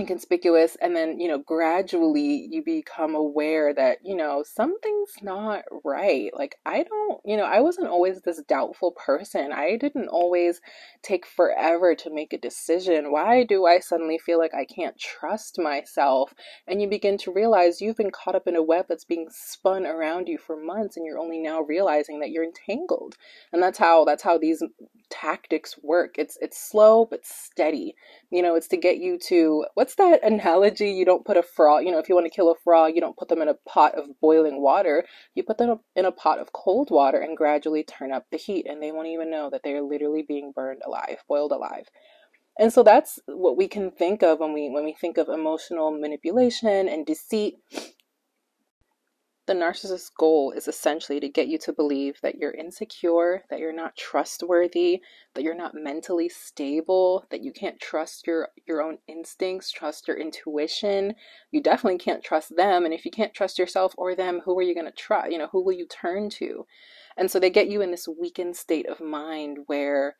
inconspicuous 0.00 0.74
and 0.80 0.96
then 0.96 1.20
you 1.20 1.28
know 1.28 1.38
gradually 1.38 2.48
you 2.50 2.62
become 2.64 3.14
aware 3.14 3.74
that 3.74 3.98
you 4.02 4.16
know 4.16 4.42
something's 4.42 5.12
not 5.20 5.64
right. 5.84 6.30
Like 6.32 6.56
i 6.64 6.82
don't 6.82 7.20
you 7.26 7.36
know 7.36 7.44
i 7.44 7.60
wasn't 7.60 7.88
always 7.88 8.22
this 8.22 8.40
doubtful 8.48 8.92
person. 8.92 9.52
I 9.52 9.76
didn't 9.76 10.08
always 10.08 10.62
take 11.02 11.26
forever 11.26 11.94
to 11.94 12.14
make 12.14 12.32
a 12.32 12.38
decision. 12.38 13.12
Why 13.12 13.44
do 13.44 13.66
i 13.66 13.80
suddenly 13.80 14.16
feel 14.16 14.38
like 14.38 14.54
i 14.54 14.64
can't 14.64 14.98
trust 14.98 15.58
myself? 15.58 16.32
And 16.66 16.80
you 16.80 16.88
begin 16.88 17.18
to 17.18 17.32
realize 17.32 17.82
you've 17.82 17.96
been 17.96 18.10
caught 18.10 18.34
up 18.34 18.46
in 18.46 18.56
a 18.56 18.62
web 18.62 18.86
that's 18.88 19.04
being 19.04 19.28
spun 19.30 19.84
around 19.84 20.26
you 20.26 20.38
for 20.38 20.56
months 20.56 20.96
and 20.96 21.04
you're 21.04 21.18
only 21.18 21.38
now 21.38 21.60
realizing 21.60 22.20
that 22.20 22.30
you're 22.30 22.44
entangled. 22.44 23.16
And 23.52 23.62
that's 23.62 23.78
how 23.78 24.06
that's 24.06 24.22
how 24.22 24.38
these 24.38 24.62
tactics 25.10 25.76
work. 25.82 26.14
It's 26.16 26.38
it's 26.40 26.58
slow 26.58 27.04
but 27.04 27.26
steady. 27.26 27.94
You 28.30 28.40
know 28.40 28.54
it's 28.54 28.68
to 28.68 28.78
get 28.78 28.96
you 28.96 29.18
to 29.26 29.66
what's 29.82 29.96
that 29.96 30.22
analogy? 30.22 30.92
You 30.92 31.04
don't 31.04 31.24
put 31.24 31.36
a 31.36 31.42
frog 31.42 31.84
you 31.84 31.90
know 31.90 31.98
if 31.98 32.08
you 32.08 32.14
want 32.14 32.26
to 32.26 32.30
kill 32.30 32.52
a 32.52 32.54
frog 32.62 32.92
you 32.94 33.00
don't 33.00 33.16
put 33.16 33.26
them 33.26 33.42
in 33.42 33.48
a 33.48 33.54
pot 33.68 33.98
of 33.98 34.04
boiling 34.20 34.62
water. 34.62 35.04
You 35.34 35.42
put 35.42 35.58
them 35.58 35.80
in 35.96 36.04
a 36.04 36.12
pot 36.12 36.38
of 36.38 36.52
cold 36.52 36.88
water 36.92 37.18
and 37.18 37.36
gradually 37.36 37.82
turn 37.82 38.12
up 38.12 38.26
the 38.30 38.38
heat 38.38 38.66
and 38.68 38.80
they 38.80 38.92
won't 38.92 39.08
even 39.08 39.28
know 39.28 39.50
that 39.50 39.62
they're 39.64 39.82
literally 39.82 40.22
being 40.22 40.52
burned 40.54 40.82
alive 40.86 41.24
boiled 41.26 41.50
alive. 41.50 41.86
And 42.60 42.72
so 42.72 42.84
that's 42.84 43.18
what 43.26 43.56
we 43.56 43.66
can 43.66 43.90
think 43.90 44.22
of 44.22 44.38
when 44.38 44.52
we 44.52 44.70
when 44.70 44.84
we 44.84 44.92
think 44.92 45.18
of 45.18 45.28
emotional 45.28 45.90
manipulation 45.90 46.88
and 46.88 47.04
deceit 47.04 47.56
the 49.46 49.54
narcissist's 49.54 50.10
goal 50.10 50.52
is 50.52 50.68
essentially 50.68 51.18
to 51.18 51.28
get 51.28 51.48
you 51.48 51.58
to 51.58 51.72
believe 51.72 52.20
that 52.22 52.36
you're 52.36 52.52
insecure, 52.52 53.42
that 53.50 53.58
you're 53.58 53.72
not 53.72 53.96
trustworthy, 53.96 55.02
that 55.34 55.42
you're 55.42 55.54
not 55.54 55.74
mentally 55.74 56.28
stable, 56.28 57.26
that 57.30 57.42
you 57.42 57.52
can't 57.52 57.80
trust 57.80 58.26
your 58.26 58.48
your 58.66 58.80
own 58.80 58.98
instincts, 59.08 59.72
trust 59.72 60.06
your 60.06 60.16
intuition. 60.16 61.14
You 61.50 61.60
definitely 61.60 61.98
can't 61.98 62.22
trust 62.22 62.56
them, 62.56 62.84
and 62.84 62.94
if 62.94 63.04
you 63.04 63.10
can't 63.10 63.34
trust 63.34 63.58
yourself 63.58 63.94
or 63.98 64.14
them, 64.14 64.42
who 64.44 64.56
are 64.58 64.62
you 64.62 64.74
going 64.74 64.86
to 64.86 64.92
trust? 64.92 65.32
You 65.32 65.38
know, 65.38 65.48
who 65.50 65.64
will 65.64 65.72
you 65.72 65.86
turn 65.86 66.30
to? 66.30 66.64
And 67.16 67.30
so 67.30 67.40
they 67.40 67.50
get 67.50 67.68
you 67.68 67.82
in 67.82 67.90
this 67.90 68.08
weakened 68.08 68.56
state 68.56 68.88
of 68.88 69.00
mind 69.00 69.58
where 69.66 70.16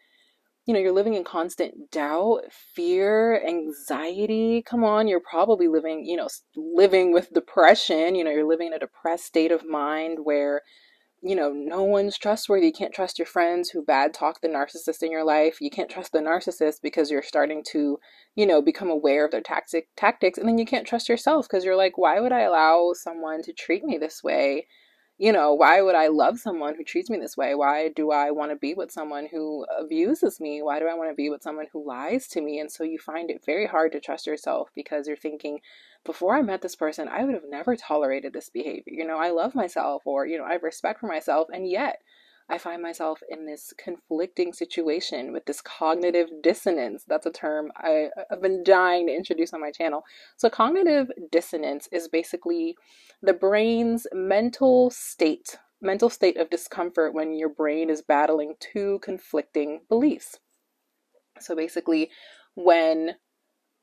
you 0.67 0.73
know, 0.75 0.81
you're 0.81 0.93
living 0.93 1.14
in 1.14 1.25
constant 1.25 1.91
doubt, 1.91 2.43
fear, 2.50 3.44
anxiety. 3.47 4.62
Come 4.62 4.85
on, 4.85 5.09
you're 5.09 5.20
probably 5.20 5.67
living, 5.67 6.05
you 6.05 6.17
know, 6.17 6.29
living 6.56 7.12
with 7.12 7.32
depression. 7.32 8.14
You 8.14 8.23
know, 8.25 8.31
you're 8.31 8.49
living 8.49 8.69
in 8.69 8.75
a 8.75 8.79
depressed 8.79 9.25
state 9.25 9.50
of 9.50 9.67
mind 9.67 10.19
where, 10.23 10.62
you 11.23 11.37
know, 11.37 11.53
no 11.53 11.82
one's 11.82 12.19
trustworthy. 12.19 12.67
You 12.67 12.73
can't 12.73 12.94
trust 12.94 13.19
your 13.19 13.26
friends 13.26 13.70
who 13.70 13.85
bad 13.85 14.14
talk 14.14 14.41
the 14.41 14.49
narcissist 14.49 15.03
in 15.03 15.11
your 15.11 15.25
life. 15.25 15.59
You 15.61 15.70
can't 15.70 15.91
trust 15.91 16.12
the 16.12 16.20
narcissist 16.20 16.76
because 16.82 17.11
you're 17.11 17.23
starting 17.23 17.64
to, 17.70 17.99
you 18.37 18.47
know, 18.47 18.62
become 18.62 18.91
aware 18.91 19.25
of 19.25 19.32
their 19.32 19.41
tactic 19.41 19.88
tactics. 19.97 20.38
And 20.38 20.49
then 20.49 20.59
you 20.59 20.67
can't 20.67 20.87
trust 20.87 21.09
yourself 21.09 21.49
because 21.49 21.64
you're 21.64 21.76
like, 21.76 21.99
why 21.99 22.20
would 22.20 22.32
I 22.32 22.41
allow 22.43 22.93
someone 22.94 23.43
to 23.43 23.53
treat 23.53 23.85
me 23.85 23.99
this 23.99 24.23
way? 24.23 24.67
You 25.22 25.30
know, 25.30 25.54
why 25.54 25.80
would 25.80 25.94
I 25.94 26.08
love 26.08 26.40
someone 26.40 26.74
who 26.74 26.82
treats 26.82 27.08
me 27.08 27.16
this 27.16 27.36
way? 27.36 27.54
Why 27.54 27.90
do 27.90 28.10
I 28.10 28.32
want 28.32 28.50
to 28.50 28.56
be 28.56 28.74
with 28.74 28.90
someone 28.90 29.28
who 29.30 29.64
abuses 29.78 30.40
me? 30.40 30.62
Why 30.62 30.80
do 30.80 30.88
I 30.88 30.94
want 30.94 31.10
to 31.10 31.14
be 31.14 31.30
with 31.30 31.44
someone 31.44 31.66
who 31.72 31.86
lies 31.86 32.26
to 32.30 32.40
me? 32.40 32.58
And 32.58 32.69
so 32.69 32.82
you 32.82 32.98
find 32.98 33.30
it 33.30 33.44
very 33.46 33.69
hard 33.69 33.92
to 33.92 34.00
trust 34.00 34.26
yourself 34.26 34.70
because 34.74 35.06
you're 35.06 35.16
thinking, 35.16 35.60
before 36.04 36.34
I 36.36 36.42
met 36.42 36.60
this 36.60 36.74
person, 36.74 37.06
I 37.06 37.23
would 37.23 37.35
have 37.35 37.44
never 37.49 37.76
tolerated 37.76 38.32
this 38.32 38.49
behavior. 38.49 38.92
You 38.92 39.06
know, 39.06 39.16
I 39.16 39.30
love 39.30 39.54
myself 39.54 40.02
or, 40.06 40.26
you 40.26 40.38
know, 40.38 40.44
I 40.44 40.54
have 40.54 40.64
respect 40.64 40.99
for 40.99 41.06
myself. 41.06 41.47
And 41.54 41.70
yet, 41.70 42.00
I 42.49 42.58
find 42.58 42.82
myself 42.82 43.22
in 43.28 43.46
this 43.46 43.72
conflicting 43.78 44.52
situation 44.52 45.32
with 45.32 45.46
this 45.46 45.61
cognitive 45.61 46.28
dissonance. 46.42 47.04
That's 47.06 47.26
a 47.26 47.32
term 47.32 47.72
I, 47.76 48.08
have 48.30 48.42
been 48.42 48.64
dying 48.64 49.06
to 49.06 49.14
introduce 49.14 49.52
on 49.52 49.61
my 49.61 49.70
channel. 49.70 50.04
So, 50.37 50.50
cognitive 50.50 51.11
dissonance 51.30 51.88
is 51.92 52.08
basically 52.08 52.76
the 53.22 53.32
brain's 53.32 54.06
mental 54.12 54.90
state, 54.90 55.56
mental 55.80 56.11
state 56.11 56.37
of 56.37 56.50
discomfort 56.50 57.14
when 57.14 57.34
your 57.34 57.49
brain 57.49 57.90
is 57.90 58.02
battling 58.02 58.54
two 58.61 58.99
conflicting 59.02 59.82
beliefs. 59.88 60.38
So, 61.40 61.54
basically, 61.56 62.11
when 62.54 63.16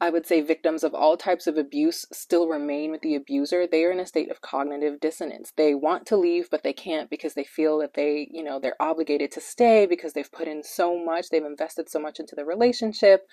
I 0.02 0.10
would 0.10 0.26
say 0.26 0.40
victims 0.40 0.86
of 0.86 0.94
all 0.94 1.18
types 1.18 1.46
of 1.46 1.58
abuse 1.58 2.06
still 2.14 2.48
remain 2.48 2.92
with 2.92 3.02
the 3.02 3.16
abuser. 3.16 3.68
They 3.68 3.84
are 3.84 3.92
in 3.92 4.00
a 4.00 4.06
state 4.06 4.32
of 4.32 4.40
cognitive 4.40 5.02
dissonance. 5.02 5.52
They 5.58 5.76
want 5.76 6.06
to 6.08 6.16
leave, 6.16 6.50
but 6.50 6.64
they 6.64 6.72
can't 6.72 7.10
because 7.10 7.34
they 7.34 7.44
feel 7.44 7.80
that 7.80 7.96
they, 7.96 8.30
you 8.32 8.42
know, 8.42 8.60
they're 8.60 8.82
obligated 8.82 9.30
to 9.34 9.42
stay 9.42 9.86
because 9.86 10.14
they've 10.14 10.32
put 10.32 10.48
in 10.48 10.64
so 10.64 10.98
much, 11.04 11.30
they've 11.30 11.44
invested 11.44 11.90
so 11.90 12.00
much 12.00 12.18
into 12.18 12.34
the 12.34 12.46
relationship, 12.46 13.28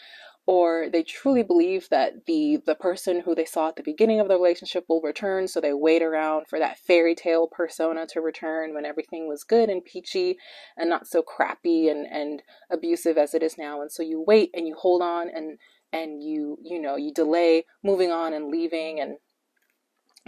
or 0.44 0.88
they 0.92 1.04
truly 1.04 1.42
believe 1.44 1.88
that 1.90 2.26
the 2.26 2.62
the 2.66 2.74
person 2.74 3.20
who 3.20 3.34
they 3.34 3.44
saw 3.44 3.68
at 3.68 3.76
the 3.76 3.82
beginning 3.82 4.18
of 4.20 4.28
the 4.28 4.34
relationship 4.34 4.84
will 4.88 5.00
return, 5.02 5.46
so 5.46 5.60
they 5.60 5.72
wait 5.72 6.02
around 6.02 6.46
for 6.48 6.58
that 6.58 6.78
fairy 6.78 7.14
tale 7.14 7.46
persona 7.48 8.06
to 8.06 8.20
return 8.20 8.74
when 8.74 8.84
everything 8.84 9.28
was 9.28 9.44
good 9.44 9.68
and 9.68 9.84
peachy 9.84 10.38
and 10.76 10.88
not 10.88 11.06
so 11.06 11.22
crappy 11.22 11.88
and 11.88 12.06
and 12.06 12.42
abusive 12.70 13.18
as 13.18 13.34
it 13.34 13.42
is 13.42 13.58
now. 13.58 13.80
And 13.80 13.90
so 13.90 14.02
you 14.02 14.24
wait 14.26 14.50
and 14.54 14.66
you 14.66 14.74
hold 14.74 15.02
on 15.02 15.28
and 15.28 15.58
and 15.92 16.22
you 16.22 16.58
you 16.62 16.80
know 16.80 16.96
you 16.96 17.12
delay 17.12 17.64
moving 17.82 18.10
on 18.10 18.32
and 18.32 18.50
leaving 18.50 19.00
and 19.00 19.16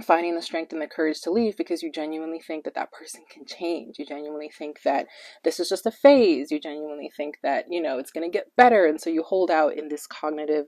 finding 0.03 0.35
the 0.35 0.43
strength 0.43 0.73
and 0.73 0.81
the 0.81 0.87
courage 0.87 1.21
to 1.23 1.31
leave 1.31 1.57
because 1.57 1.83
you 1.83 1.91
genuinely 1.91 2.38
think 2.38 2.65
that 2.65 2.75
that 2.75 2.93
person 2.93 3.23
can 3.29 3.45
change. 3.45 3.99
You 3.99 4.07
genuinely 4.07 4.49
think 4.49 4.83
that 4.83 5.07
this 5.43 5.59
is 5.59 5.69
just 5.69 5.87
a 5.87 5.91
phase. 5.91 6.53
You 6.53 6.61
genuinely 6.61 7.11
think 7.17 7.38
that 7.43 7.67
you 7.69 7.83
know 7.83 7.99
it's 7.99 8.12
going 8.12 8.31
to 8.31 8.37
get 8.37 8.55
better. 8.57 8.87
And 8.87 9.00
so 9.00 9.11
you 9.11 9.23
hold 9.23 9.50
out 9.50 9.77
in 9.77 9.88
this 9.88 10.07
cognitive 10.07 10.67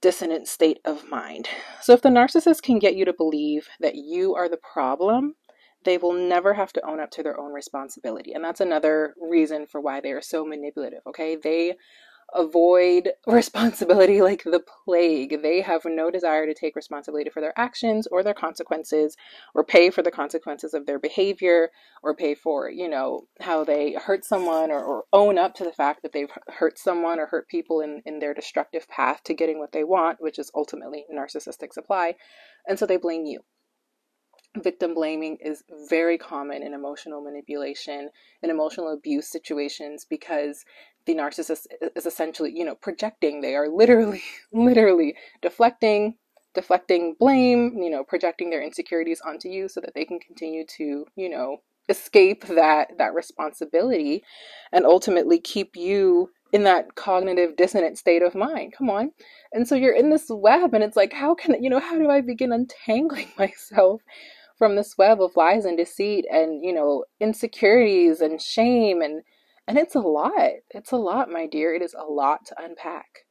dissonant 0.00 0.48
state 0.48 0.80
of 0.84 1.08
mind. 1.08 1.48
So 1.80 1.92
if 1.92 2.02
the 2.02 2.08
narcissist 2.08 2.62
can 2.62 2.78
get 2.78 2.96
you 2.96 3.04
to 3.04 3.12
believe 3.12 3.68
that 3.80 3.94
you 3.94 4.34
are 4.34 4.48
the 4.48 4.56
problem 4.56 5.36
they 5.84 5.98
will 5.98 6.12
never 6.12 6.54
have 6.54 6.72
to 6.72 6.86
own 6.86 7.00
up 7.00 7.10
to 7.10 7.22
their 7.22 7.38
own 7.38 7.52
responsibility. 7.52 8.32
And 8.32 8.44
that's 8.44 8.60
another 8.60 9.14
reason 9.20 9.66
for 9.66 9.80
why 9.80 10.00
they 10.00 10.12
are 10.12 10.22
so 10.22 10.44
manipulative 10.44 11.00
okay? 11.06 11.36
They 11.36 11.74
avoid 12.34 13.10
responsibility 13.26 14.22
like 14.22 14.42
the 14.44 14.62
plague. 14.84 15.42
They 15.42 15.60
have 15.60 15.82
no 15.84 16.10
desire 16.10 16.46
to 16.46 16.54
take 16.54 16.76
responsibility 16.76 17.30
for 17.30 17.40
their 17.40 17.58
actions 17.58 18.06
or 18.06 18.22
their 18.22 18.34
consequences 18.34 19.16
or 19.54 19.64
pay 19.64 19.90
for 19.90 20.02
the 20.02 20.10
consequences 20.10 20.74
of 20.74 20.86
their 20.86 20.98
behavior 20.98 21.70
or 22.02 22.14
pay 22.14 22.34
for, 22.34 22.70
you 22.70 22.88
know, 22.88 23.26
how 23.40 23.64
they 23.64 23.92
hurt 23.92 24.24
someone 24.24 24.70
or, 24.70 24.82
or 24.82 25.04
own 25.12 25.38
up 25.38 25.54
to 25.54 25.64
the 25.64 25.72
fact 25.72 26.02
that 26.02 26.12
they've 26.12 26.32
hurt 26.48 26.78
someone 26.78 27.18
or 27.18 27.26
hurt 27.26 27.48
people 27.48 27.80
in, 27.80 28.02
in 28.04 28.18
their 28.18 28.34
destructive 28.34 28.88
path 28.88 29.22
to 29.24 29.34
getting 29.34 29.58
what 29.58 29.72
they 29.72 29.84
want, 29.84 30.20
which 30.20 30.38
is 30.38 30.50
ultimately 30.54 31.04
narcissistic 31.12 31.72
supply. 31.72 32.14
And 32.66 32.78
so 32.78 32.86
they 32.86 32.96
blame 32.96 33.26
you 33.26 33.40
victim 34.60 34.94
blaming 34.94 35.38
is 35.40 35.64
very 35.88 36.18
common 36.18 36.62
in 36.62 36.74
emotional 36.74 37.22
manipulation 37.22 38.10
and 38.42 38.50
emotional 38.50 38.92
abuse 38.92 39.30
situations 39.30 40.06
because 40.08 40.64
the 41.06 41.14
narcissist 41.14 41.66
is 41.96 42.06
essentially, 42.06 42.52
you 42.54 42.64
know, 42.64 42.74
projecting. 42.74 43.40
They 43.40 43.54
are 43.54 43.68
literally, 43.68 44.22
literally 44.52 45.16
deflecting, 45.40 46.16
deflecting 46.54 47.16
blame, 47.18 47.78
you 47.82 47.90
know, 47.90 48.04
projecting 48.04 48.50
their 48.50 48.62
insecurities 48.62 49.20
onto 49.20 49.48
you 49.48 49.68
so 49.68 49.80
that 49.80 49.94
they 49.94 50.04
can 50.04 50.18
continue 50.18 50.64
to, 50.78 51.06
you 51.16 51.28
know, 51.28 51.58
escape 51.88 52.46
that 52.46 52.96
that 52.98 53.14
responsibility 53.14 54.22
and 54.72 54.86
ultimately 54.86 55.38
keep 55.38 55.76
you 55.76 56.30
in 56.52 56.64
that 56.64 56.94
cognitive 56.94 57.56
dissonant 57.56 57.98
state 57.98 58.22
of 58.22 58.34
mind. 58.34 58.74
Come 58.76 58.90
on. 58.90 59.10
And 59.52 59.66
so 59.66 59.74
you're 59.74 59.94
in 59.94 60.10
this 60.10 60.26
web 60.28 60.74
and 60.74 60.84
it's 60.84 60.96
like 60.96 61.12
how 61.12 61.34
can 61.34 61.62
you 61.62 61.70
know, 61.70 61.80
how 61.80 61.98
do 61.98 62.10
I 62.10 62.20
begin 62.20 62.52
untangling 62.52 63.28
myself 63.38 64.02
from 64.56 64.76
this 64.76 64.96
web 64.96 65.20
of 65.20 65.34
lies 65.34 65.64
and 65.64 65.76
deceit 65.76 66.24
and, 66.30 66.64
you 66.64 66.72
know, 66.72 67.04
insecurities 67.20 68.20
and 68.20 68.40
shame 68.40 69.02
and 69.02 69.22
and 69.66 69.78
it's 69.78 69.94
a 69.94 70.00
lot. 70.00 70.32
It's 70.70 70.92
a 70.92 70.96
lot, 70.96 71.30
my 71.30 71.46
dear. 71.46 71.74
It 71.74 71.82
is 71.82 71.94
a 71.94 72.04
lot 72.04 72.46
to 72.46 72.62
unpack. 72.62 73.24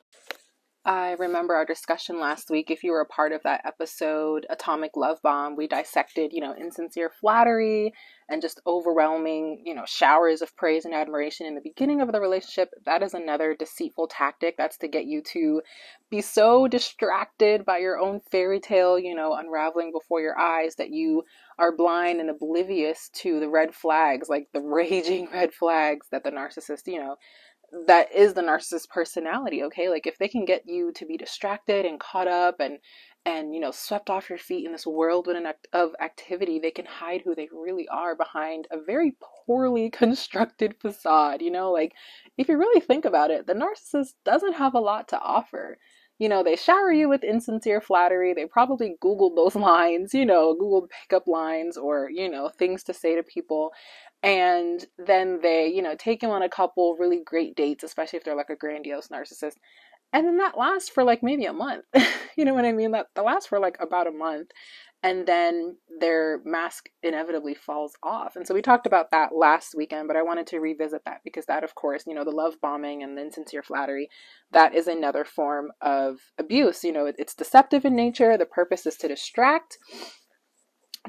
I 0.84 1.12
remember 1.20 1.54
our 1.54 1.66
discussion 1.66 2.20
last 2.20 2.50
week. 2.50 2.72
If 2.72 2.84
you 2.84 2.92
were 2.92 3.02
a 3.02 3.06
part 3.06 3.34
of 3.34 3.44
that 3.44 3.62
episode, 3.66 4.48
Atomic 4.50 4.98
Love 4.98 5.22
Bomb, 5.22 5.56
we 5.56 5.68
dissected, 5.68 6.34
you 6.34 6.42
know, 6.42 6.56
insincere 6.56 7.12
flattery 7.12 7.94
and 8.28 8.42
just 8.42 8.60
overwhelming, 8.66 9.62
you 9.64 9.76
know, 9.76 9.84
showers 9.86 10.42
of 10.42 10.56
praise 10.56 10.86
and 10.86 10.96
admiration 10.96 11.46
in 11.46 11.54
the 11.54 11.62
beginning 11.62 12.02
of 12.02 12.12
the 12.12 12.20
relationship. 12.20 12.70
That 12.86 13.04
is 13.04 13.14
another 13.14 13.54
deceitful 13.54 14.08
tactic. 14.08 14.56
That's 14.58 14.78
to 14.78 14.88
get 14.88 15.06
you 15.06 15.22
to 15.34 15.62
be 16.10 16.22
so 16.22 16.68
distracted 16.68 17.64
by 17.64 17.78
your 17.78 18.00
own 18.00 18.20
fairy 18.32 18.60
tale, 18.60 18.98
you 18.98 19.14
know, 19.14 19.36
unraveling 19.36 19.92
before 19.92 20.20
your 20.20 20.40
eyes 20.40 20.76
that 20.78 20.90
you 20.90 21.24
are 21.60 21.76
blind 21.76 22.20
and 22.20 22.30
oblivious 22.32 23.10
to 23.14 23.40
the 23.40 23.50
red 23.50 23.76
flags, 23.76 24.30
like 24.30 24.48
the 24.52 24.62
raging 24.62 25.28
red 25.32 25.54
flags 25.54 26.08
that 26.12 26.24
the 26.24 26.32
narcissist, 26.32 26.88
you 26.88 26.98
know, 26.98 27.18
that 27.88 28.12
is 28.14 28.34
the 28.34 28.42
narcissist 28.42 28.90
personality 28.90 29.64
okay? 29.64 29.90
Like 29.90 30.08
if 30.08 30.18
they 30.18 30.28
can 30.28 30.46
get 30.46 30.64
you 30.68 30.92
to 30.94 31.06
be 31.06 31.18
distracted 31.18 31.86
and 31.86 32.00
caught 32.00 32.28
up 32.28 32.60
and 32.60 32.80
and 33.26 33.54
you 33.54 33.62
know 33.62 33.72
swept 33.72 34.10
off 34.10 34.30
your 34.30 34.40
feet 34.40 34.66
in 34.66 34.72
this 34.72 34.86
whirlwind 34.88 35.46
of 35.74 35.92
activity 36.02 36.60
they 36.60 36.72
can 36.72 36.86
hide 36.86 37.22
who 37.22 37.36
they 37.36 37.48
really 37.54 37.88
are 37.90 38.16
behind 38.16 38.68
a 38.72 38.78
very 38.82 39.16
poorly 39.46 39.90
constructed 40.02 40.76
facade 40.82 41.42
you 41.42 41.52
know? 41.52 41.72
Like 41.72 41.94
if 42.38 42.50
you 42.50 42.58
really 42.58 42.82
think 42.82 43.06
about 43.06 43.32
it 43.32 43.48
the 43.48 43.54
narcissist 43.54 44.14
doesn't 44.26 44.54
have 44.54 44.74
a 44.76 44.80
lot 44.80 45.08
to 45.10 45.20
offer. 45.20 45.78
You 46.20 46.30
know 46.30 46.44
they 46.44 46.56
shower 46.56 46.92
you 46.92 47.10
with 47.10 47.24
insincere 47.24 47.82
flattery 47.82 48.34
they 48.34 48.46
probably 48.46 48.96
googled 49.04 49.36
those 49.36 49.56
lines 49.72 50.14
you 50.14 50.26
know 50.26 50.56
googled 50.56 50.90
pickup 50.90 51.28
lines 51.28 51.78
or 51.78 52.10
you 52.12 52.30
know 52.30 52.50
things 52.50 52.84
to 52.84 52.94
say 52.94 53.16
to 53.16 53.24
people 53.24 53.72
and 54.24 54.86
then 54.98 55.40
they 55.42 55.68
you 55.68 55.82
know 55.82 55.96
take 55.98 56.22
him 56.22 56.30
on 56.30 56.44
a 56.44 56.50
couple 56.50 56.96
really 57.00 57.22
great 57.26 57.56
dates 57.56 57.84
especially 57.84 58.18
if 58.18 58.24
they're 58.24 58.36
like 58.36 58.50
a 58.50 58.56
grandiose 58.56 59.08
narcissist. 59.08 59.56
And 60.14 60.28
then 60.28 60.38
that 60.38 60.58
lasts 60.58 60.90
for 60.90 61.06
like 61.06 61.24
maybe 61.24 61.46
a 61.46 61.54
month. 61.54 61.86
You 62.38 62.46
know 62.46 62.54
what 62.54 62.64
i 62.64 62.72
mean? 62.72 62.92
That, 62.92 63.08
that 63.16 63.26
lasts 63.26 63.48
for 63.48 63.60
like 63.60 63.76
about 63.82 64.08
a 64.08 64.12
month. 64.12 64.52
And 65.04 65.28
then 65.28 65.76
their 66.00 66.40
mask 66.46 66.88
inevitably 67.04 67.56
falls 67.56 67.94
off. 68.04 68.36
And 68.38 68.48
so 68.48 68.54
we 68.54 68.62
talked 68.62 68.88
about 68.88 69.12
that 69.12 69.36
last 69.36 69.76
weekend 69.76 70.08
but 70.08 70.16
i 70.16 70.22
wanted 70.22 70.48
to 70.48 70.60
revisit 70.60 71.02
that 71.06 71.20
because 71.26 71.46
that 71.48 71.66
of 71.66 71.76
course 71.76 72.04
you 72.08 72.16
know 72.16 72.24
the 72.24 72.32
love 72.32 72.56
bombing 72.62 73.04
and 73.04 73.18
the 73.18 73.22
insincere 73.22 73.64
flattery 73.64 74.08
that 74.52 74.74
is 74.74 74.88
another 74.88 75.26
form 75.26 75.72
of 75.82 76.20
abuse. 76.38 76.84
You 76.86 76.94
know 76.94 77.06
it's 77.06 77.36
deceptive 77.36 77.84
in 77.84 77.96
nature. 77.96 78.38
The 78.38 78.46
purpose 78.46 78.86
is 78.86 78.96
to 78.98 79.10
distract 79.10 79.78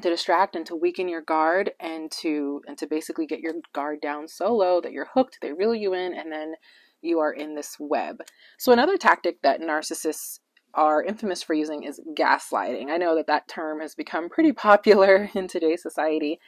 to 0.01 0.09
distract 0.09 0.55
and 0.55 0.65
to 0.65 0.75
weaken 0.75 1.07
your 1.07 1.21
guard 1.21 1.71
and 1.79 2.11
to 2.11 2.61
and 2.67 2.77
to 2.77 2.87
basically 2.87 3.25
get 3.25 3.39
your 3.39 3.53
guard 3.73 4.01
down 4.01 4.27
so 4.27 4.53
low 4.53 4.81
that 4.81 4.91
you're 4.91 5.09
hooked 5.13 5.37
they 5.41 5.53
reel 5.53 5.75
you 5.75 5.93
in 5.93 6.13
and 6.13 6.31
then 6.31 6.55
you 7.01 7.19
are 7.19 7.33
in 7.33 7.53
this 7.53 7.77
web. 7.79 8.23
So 8.57 8.71
another 8.71 8.97
tactic 8.97 9.41
that 9.41 9.61
narcissists 9.61 10.39
are 10.73 11.03
infamous 11.03 11.43
for 11.43 11.53
using 11.53 11.83
is 11.83 12.01
gaslighting. 12.17 12.89
I 12.89 12.97
know 12.97 13.15
that 13.15 13.27
that 13.27 13.47
term 13.47 13.81
has 13.81 13.93
become 13.93 14.29
pretty 14.29 14.53
popular 14.53 15.29
in 15.35 15.47
today's 15.47 15.83
society. 15.83 16.39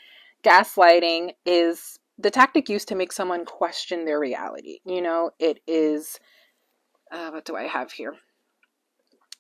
Gaslighting 0.44 1.32
is 1.46 2.00
the 2.18 2.32
tactic 2.32 2.70
used 2.70 2.88
to 2.88 2.96
make 2.96 3.12
someone 3.12 3.46
question 3.46 4.06
their 4.06 4.20
reality. 4.20 4.80
You 4.86 5.02
know 5.02 5.32
it 5.40 5.60
is 5.68 6.20
uh, 7.12 7.30
what 7.30 7.46
do 7.46 7.56
i 7.56 7.64
have 7.64 7.92
here 7.92 8.16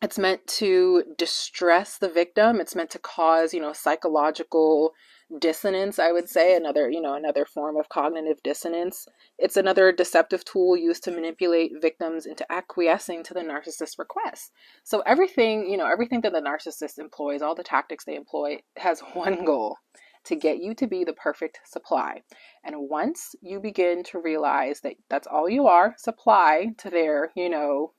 it's 0.05 0.19
meant 0.19 0.45
to 0.45 1.03
distress 1.17 1.97
the 1.97 2.07
victim. 2.07 2.59
It's 2.61 2.75
meant 2.75 2.91
to 2.91 2.99
cause 2.99 3.55
you 3.55 3.59
know 3.59 3.73
psychological 3.73 4.93
dissonance 5.39 5.97
i 5.97 6.11
would 6.11 6.29
say 6.29 6.55
another 6.55 6.87
you 6.87 7.01
know 7.01 7.15
another 7.15 7.45
form 7.45 7.75
of 7.75 7.89
cognitive 7.89 8.37
dissonance. 8.43 9.07
It's 9.39 9.57
another 9.57 9.91
deceptive 9.91 10.45
tool 10.45 10.77
used 10.77 11.03
to 11.05 11.11
manipulate 11.11 11.71
victims 11.81 12.27
into 12.27 12.45
acquiescing 12.51 13.23
to 13.23 13.33
the 13.33 13.39
narcissist's 13.39 13.97
request. 13.97 14.51
So 14.83 14.99
everything 15.07 15.67
you 15.67 15.77
know 15.77 15.87
everything 15.91 16.21
that 16.21 16.33
the 16.33 16.39
narcissist 16.39 16.99
employs 16.99 17.41
all 17.41 17.55
the 17.55 17.63
tactics 17.63 18.05
they 18.05 18.15
employ 18.15 18.59
has 18.77 18.99
one 19.13 19.43
goal 19.43 19.77
to 20.25 20.35
get 20.35 20.59
you 20.59 20.75
to 20.75 20.87
be 20.87 21.03
the 21.03 21.13
perfect 21.13 21.61
supply. 21.65 22.21
And 22.63 22.75
once 22.89 23.35
you 23.41 23.59
begin 23.59 24.03
to 24.05 24.19
realize 24.19 24.81
that 24.81 24.95
that's 25.09 25.27
all 25.27 25.49
you 25.49 25.65
are 25.65 25.95
supply 25.97 26.67
to 26.77 26.91
their 26.91 27.31
you 27.35 27.49
know 27.49 27.93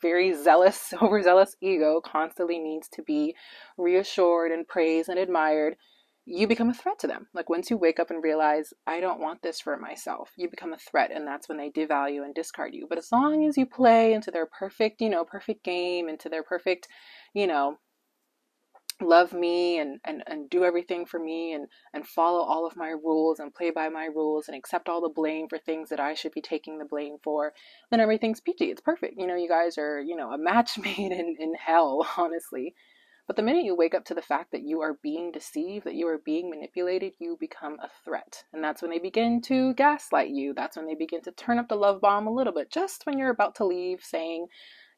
very 0.00 0.32
zealous, 0.34 0.92
overzealous 1.02 1.56
ego 1.60 2.00
constantly 2.04 2.58
needs 2.58 2.88
to 2.90 3.02
be 3.02 3.34
reassured 3.76 4.52
and 4.52 4.66
praised 4.66 5.08
and 5.08 5.18
admired, 5.18 5.76
you 6.26 6.46
become 6.46 6.70
a 6.70 6.74
threat 6.74 6.98
to 7.00 7.06
them. 7.06 7.26
Like 7.34 7.48
once 7.48 7.70
you 7.70 7.76
wake 7.76 7.98
up 7.98 8.10
and 8.10 8.22
realize, 8.22 8.72
I 8.86 9.00
don't 9.00 9.20
want 9.20 9.42
this 9.42 9.60
for 9.60 9.76
myself, 9.76 10.30
you 10.36 10.48
become 10.48 10.72
a 10.72 10.78
threat, 10.78 11.10
and 11.12 11.26
that's 11.26 11.48
when 11.48 11.58
they 11.58 11.70
devalue 11.70 12.22
and 12.24 12.34
discard 12.34 12.74
you. 12.74 12.86
But 12.88 12.98
as 12.98 13.10
long 13.10 13.46
as 13.46 13.56
you 13.56 13.66
play 13.66 14.12
into 14.12 14.30
their 14.30 14.46
perfect, 14.46 15.00
you 15.00 15.08
know, 15.08 15.24
perfect 15.24 15.64
game, 15.64 16.08
into 16.08 16.28
their 16.28 16.42
perfect, 16.42 16.86
you 17.34 17.46
know, 17.46 17.78
love 19.00 19.32
me 19.32 19.78
and, 19.78 20.00
and, 20.04 20.22
and 20.26 20.50
do 20.50 20.64
everything 20.64 21.06
for 21.06 21.18
me 21.18 21.52
and, 21.52 21.68
and 21.92 22.06
follow 22.06 22.40
all 22.40 22.66
of 22.66 22.76
my 22.76 22.88
rules 22.88 23.38
and 23.38 23.54
play 23.54 23.70
by 23.70 23.88
my 23.88 24.06
rules 24.06 24.48
and 24.48 24.56
accept 24.56 24.88
all 24.88 25.00
the 25.00 25.08
blame 25.08 25.48
for 25.48 25.58
things 25.58 25.88
that 25.88 26.00
I 26.00 26.14
should 26.14 26.32
be 26.32 26.40
taking 26.40 26.78
the 26.78 26.84
blame 26.84 27.16
for, 27.22 27.52
then 27.90 28.00
everything's 28.00 28.40
peachy. 28.40 28.66
It's 28.66 28.80
perfect. 28.80 29.14
You 29.18 29.26
know, 29.26 29.36
you 29.36 29.48
guys 29.48 29.78
are, 29.78 30.00
you 30.00 30.16
know, 30.16 30.30
a 30.30 30.38
match 30.38 30.78
made 30.78 30.98
in, 31.12 31.36
in 31.38 31.54
hell, 31.54 32.06
honestly. 32.16 32.74
But 33.26 33.36
the 33.36 33.42
minute 33.42 33.64
you 33.64 33.76
wake 33.76 33.94
up 33.94 34.04
to 34.06 34.14
the 34.14 34.22
fact 34.22 34.50
that 34.50 34.64
you 34.64 34.80
are 34.80 34.98
being 35.02 35.30
deceived, 35.30 35.86
that 35.86 35.94
you 35.94 36.08
are 36.08 36.18
being 36.18 36.50
manipulated, 36.50 37.12
you 37.20 37.36
become 37.38 37.76
a 37.80 37.88
threat. 38.04 38.42
And 38.52 38.64
that's 38.64 38.82
when 38.82 38.90
they 38.90 38.98
begin 38.98 39.40
to 39.42 39.72
gaslight 39.74 40.30
you. 40.30 40.52
That's 40.52 40.76
when 40.76 40.86
they 40.86 40.96
begin 40.96 41.22
to 41.22 41.32
turn 41.32 41.58
up 41.58 41.68
the 41.68 41.76
love 41.76 42.00
bomb 42.00 42.26
a 42.26 42.34
little 42.34 42.52
bit, 42.52 42.72
just 42.72 43.06
when 43.06 43.18
you're 43.18 43.30
about 43.30 43.54
to 43.56 43.64
leave, 43.64 44.02
saying, 44.02 44.48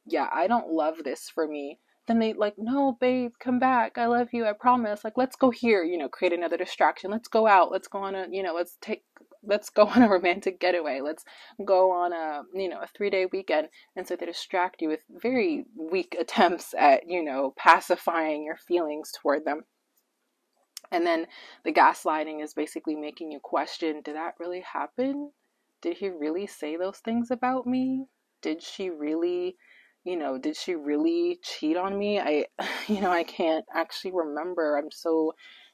Yeah, 0.06 0.28
I 0.32 0.46
don't 0.46 0.72
love 0.72 1.04
this 1.04 1.28
for 1.28 1.46
me 1.46 1.78
then 2.08 2.18
they 2.18 2.32
like 2.32 2.54
no 2.58 2.96
babe 3.00 3.32
come 3.38 3.58
back 3.58 3.96
i 3.96 4.06
love 4.06 4.28
you 4.32 4.44
i 4.44 4.52
promise 4.52 5.04
like 5.04 5.16
let's 5.16 5.36
go 5.36 5.50
here 5.50 5.82
you 5.84 5.96
know 5.96 6.08
create 6.08 6.32
another 6.32 6.56
distraction 6.56 7.10
let's 7.10 7.28
go 7.28 7.46
out 7.46 7.70
let's 7.70 7.88
go 7.88 7.98
on 7.98 8.14
a 8.14 8.26
you 8.30 8.42
know 8.42 8.54
let's 8.54 8.76
take 8.80 9.04
let's 9.44 9.70
go 9.70 9.86
on 9.94 10.02
a 10.02 10.08
romantic 10.08 10.60
getaway 10.60 11.00
let's 11.00 11.24
go 11.64 11.90
on 11.90 12.12
a 12.12 12.42
you 12.54 12.68
know 12.68 12.80
a 12.80 12.86
three 12.86 13.10
day 13.10 13.26
weekend 13.32 13.68
and 13.96 14.06
so 14.06 14.16
they 14.16 14.26
distract 14.26 14.80
you 14.80 14.88
with 14.88 15.00
very 15.10 15.64
weak 15.76 16.16
attempts 16.20 16.74
at 16.78 17.08
you 17.08 17.22
know 17.22 17.52
pacifying 17.56 18.44
your 18.44 18.56
feelings 18.56 19.12
toward 19.20 19.44
them. 19.44 19.62
And 20.90 21.06
then 21.06 21.26
the 21.64 21.72
gaslighting 21.72 22.42
is 22.42 22.52
basically 22.52 22.96
making 22.96 23.32
you 23.32 23.40
question 23.40 24.02
did 24.02 24.14
that 24.14 24.34
really 24.38 24.60
happen? 24.60 25.32
Did 25.80 25.96
he 25.96 26.10
really 26.10 26.46
say 26.46 26.76
those 26.76 26.98
things 26.98 27.30
about 27.30 27.66
me? 27.66 28.06
Did 28.42 28.62
she 28.62 28.90
really 28.90 29.56
you 30.04 30.16
know, 30.16 30.38
did 30.38 30.56
she 30.56 30.74
really 30.74 31.38
cheat 31.42 31.76
on 31.76 31.98
me? 31.98 32.18
I, 32.20 32.46
you 32.88 33.00
know, 33.00 33.10
I 33.10 33.24
can't 33.24 33.64
actually 33.74 34.12
remember. 34.12 34.76
I'm 34.76 34.90
so 34.90 35.32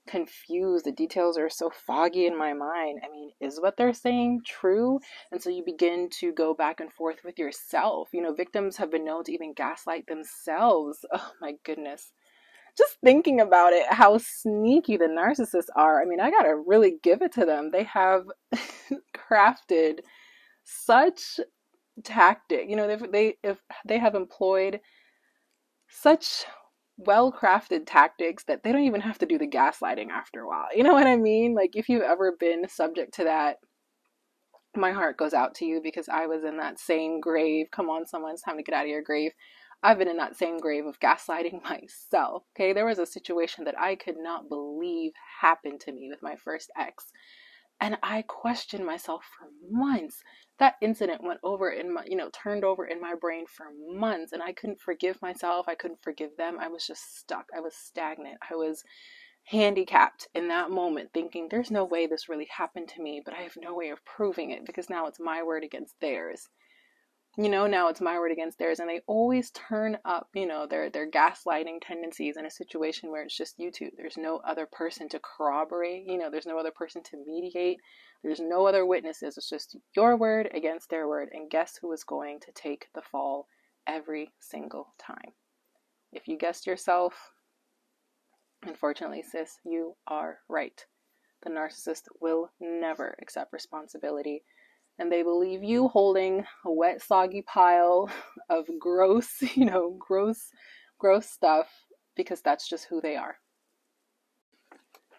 confused. 0.09 0.85
The 0.87 0.93
details 0.93 1.39
are 1.39 1.51
so 1.51 1.71
foggy 1.71 2.27
in 2.27 2.37
my 2.37 2.53
mind. 2.55 3.01
I 3.05 3.13
mean, 3.13 3.33
is 3.41 3.61
what 3.61 3.77
they're 3.77 3.93
saying 3.93 4.41
true? 4.47 4.99
And 5.31 5.43
so 5.43 5.51
you 5.51 5.63
begin 5.65 6.09
to 6.21 6.33
go 6.33 6.55
back 6.55 6.81
and 6.81 6.93
forth 6.93 7.19
with 7.25 7.39
yourself. 7.39 8.09
You 8.13 8.23
know, 8.23 8.33
victims 8.33 8.77
have 8.79 8.91
been 8.91 9.05
known 9.05 9.25
to 9.25 9.33
even 9.33 9.53
gaslight 9.55 10.07
themselves. 10.07 11.05
Oh 11.15 11.33
my 11.41 11.55
goodness. 11.65 12.13
Just 12.77 12.99
thinking 13.05 13.41
about 13.41 13.73
it, 13.73 13.87
how 13.89 14.19
sneaky 14.19 14.97
the 14.97 15.07
narcissists 15.07 15.69
are. 15.75 16.01
I 16.01 16.05
mean, 16.05 16.21
I 16.21 16.31
gotta 16.31 16.55
really 16.55 16.95
give 17.03 17.23
it 17.23 17.33
to 17.33 17.45
them. 17.45 17.71
They 17.73 17.85
have 17.85 18.25
crafted 19.17 20.01
such 20.65 21.41
tactic. 22.05 22.69
You 22.69 22.77
know, 22.77 22.87
they 22.87 23.07
they 23.07 23.37
if 23.43 23.59
they 23.87 23.99
have 23.99 24.15
employed 24.15 24.81
such 25.89 26.45
well-crafted 26.99 27.85
tactics 27.87 28.45
that 28.45 28.65
they 28.65 28.73
don't 28.73 28.83
even 28.83 29.01
have 29.01 29.19
to 29.19 29.27
do 29.27 29.39
the 29.39 29.47
gaslighting 29.47 30.11
after 30.11 30.41
a 30.41 30.49
while. 30.49 30.67
You 30.75 30.83
know 30.83 30.95
what 30.95 31.07
I 31.07 31.17
mean? 31.17 31.55
Like 31.55 31.71
if 31.75 31.89
you've 31.89 32.03
ever 32.03 32.37
been 32.39 32.69
subject 32.69 33.15
to 33.15 33.25
that, 33.25 33.59
my 34.77 34.93
heart 34.93 35.17
goes 35.17 35.33
out 35.33 35.55
to 35.57 35.65
you 35.65 35.81
because 35.83 36.09
I 36.09 36.27
was 36.27 36.45
in 36.45 36.57
that 36.59 36.79
same 36.79 37.21
grave. 37.21 37.67
Come 37.71 37.89
on, 37.89 38.07
someone, 38.07 38.33
it's 38.33 38.43
time 38.43 38.57
to 38.57 38.63
get 38.63 38.75
out 38.75 38.85
of 38.85 38.91
your 38.91 39.03
grave. 39.03 39.33
I've 39.83 39.99
been 39.99 40.09
in 40.09 40.17
that 40.17 40.37
same 40.37 40.59
grave 40.59 40.87
of 40.87 40.99
gaslighting 41.01 41.63
myself. 41.71 42.45
Okay, 42.57 42.73
there 42.73 42.87
was 42.87 42.99
a 42.99 43.07
situation 43.07 43.65
that 43.65 43.79
I 43.79 43.95
could 43.95 44.17
not 44.19 44.49
believe 44.49 45.13
happened 45.41 45.81
to 45.83 45.93
me 45.93 46.09
with 46.11 46.23
my 46.23 46.37
first 46.37 46.71
ex. 46.79 47.07
And 47.81 47.97
I 48.03 48.23
questioned 48.23 48.85
myself 48.85 49.23
for 49.39 49.49
months. 49.71 50.23
That 50.59 50.75
incident 50.83 51.23
went 51.23 51.41
over 51.45 51.71
in 51.71 51.95
my, 51.95 52.05
you 52.07 52.17
know, 52.17 52.31
turned 52.31 52.65
over 52.65 52.85
in 52.87 53.01
my 53.01 53.15
brain 53.15 53.47
for 53.47 53.67
months. 53.89 54.33
And 54.33 54.43
I 54.43 54.53
couldn't 54.53 54.81
forgive 54.81 55.23
myself. 55.23 55.67
I 55.69 55.75
couldn't 55.75 56.03
forgive 56.03 56.31
them. 56.37 56.59
I 56.61 56.69
was 56.69 56.87
just 56.87 57.19
stuck. 57.19 57.47
I 57.57 57.61
was 57.61 57.75
stagnant. 57.77 58.39
I 58.51 58.55
was 58.55 58.83
handicapped 59.45 60.29
in 60.35 60.49
that 60.49 60.71
moment, 60.71 61.11
thinking 61.15 61.49
there's 61.51 61.71
no 61.71 61.85
way 61.85 62.07
this 62.07 62.29
really 62.29 62.49
happened 62.55 62.89
to 62.89 63.03
me, 63.03 63.23
but 63.25 63.35
I 63.35 63.43
have 63.43 63.57
no 63.57 63.75
way 63.75 63.91
of 63.91 64.05
proving 64.05 64.51
it 64.51 64.67
because 64.67 64.91
now 64.91 65.07
it's 65.07 65.21
my 65.21 65.43
word 65.43 65.65
against 65.65 65.95
theirs 66.01 66.49
you 67.39 67.49
know 67.49 67.69
now 67.69 67.89
it's 67.89 68.01
my 68.01 68.19
word 68.19 68.33
against 68.33 68.59
theirs 68.59 68.81
and 68.81 68.89
they 68.89 69.01
always 69.07 69.53
turn 69.53 69.97
up 70.05 70.29
you 70.35 70.45
know 70.45 70.67
their 70.67 70.91
their 70.91 71.09
gaslighting 71.09 71.79
tendencies 71.81 72.37
in 72.37 72.45
a 72.45 72.51
situation 72.51 73.13
where 73.13 73.23
it's 73.23 73.37
just 73.37 73.61
you 73.61 73.71
two. 73.71 73.91
There's 73.97 74.17
no 74.17 74.41
other 74.45 74.67
person 74.67 75.09
to 75.11 75.21
corroborate 75.21 76.05
you 76.05 76.19
know 76.19 76.31
there's 76.31 76.47
no 76.47 76.59
other 76.59 76.73
person 76.73 77.03
to 77.05 77.25
mediate. 77.25 77.79
There's 78.25 78.41
no 78.41 78.67
other 78.67 78.85
witnesses. 78.85 79.39
It's 79.39 79.49
just 79.49 79.77
your 79.95 80.17
word 80.17 80.51
against 80.53 80.91
their 80.91 81.07
word. 81.07 81.29
And 81.33 81.49
guess 81.49 81.79
who 81.81 81.93
is 81.93 82.03
going 82.03 82.41
to 82.41 82.53
take 82.53 82.89
the 82.93 83.03
fall 83.03 83.47
every 83.87 84.33
single 84.41 84.93
time? 84.99 85.33
If 86.13 86.27
you 86.27 86.37
guessed 86.37 86.67
yourself 86.67 87.15
unfortunately 88.67 89.23
sis 89.23 89.59
you 89.65 89.95
are 90.09 90.41
right. 90.49 90.85
The 91.45 91.51
narcissist 91.51 92.03
will 92.21 92.51
never 92.61 93.15
accept 93.23 93.53
responsibility 93.53 94.43
and 94.99 95.11
they 95.11 95.23
will 95.23 95.39
leave 95.39 95.63
you 95.63 95.89
holding 95.89 96.45
a 96.65 96.73
wet, 96.73 97.03
soggy 97.03 97.43
pile 97.43 98.11
of 98.51 98.67
gross, 98.79 99.29
you 99.55 99.65
know, 99.65 99.97
gross, 99.99 100.51
gross 100.99 101.27
stuff 101.27 101.69
because 102.17 102.41
that's 102.41 102.69
just 102.69 102.87
who 102.87 103.01
they 103.01 103.17
are. 103.17 103.37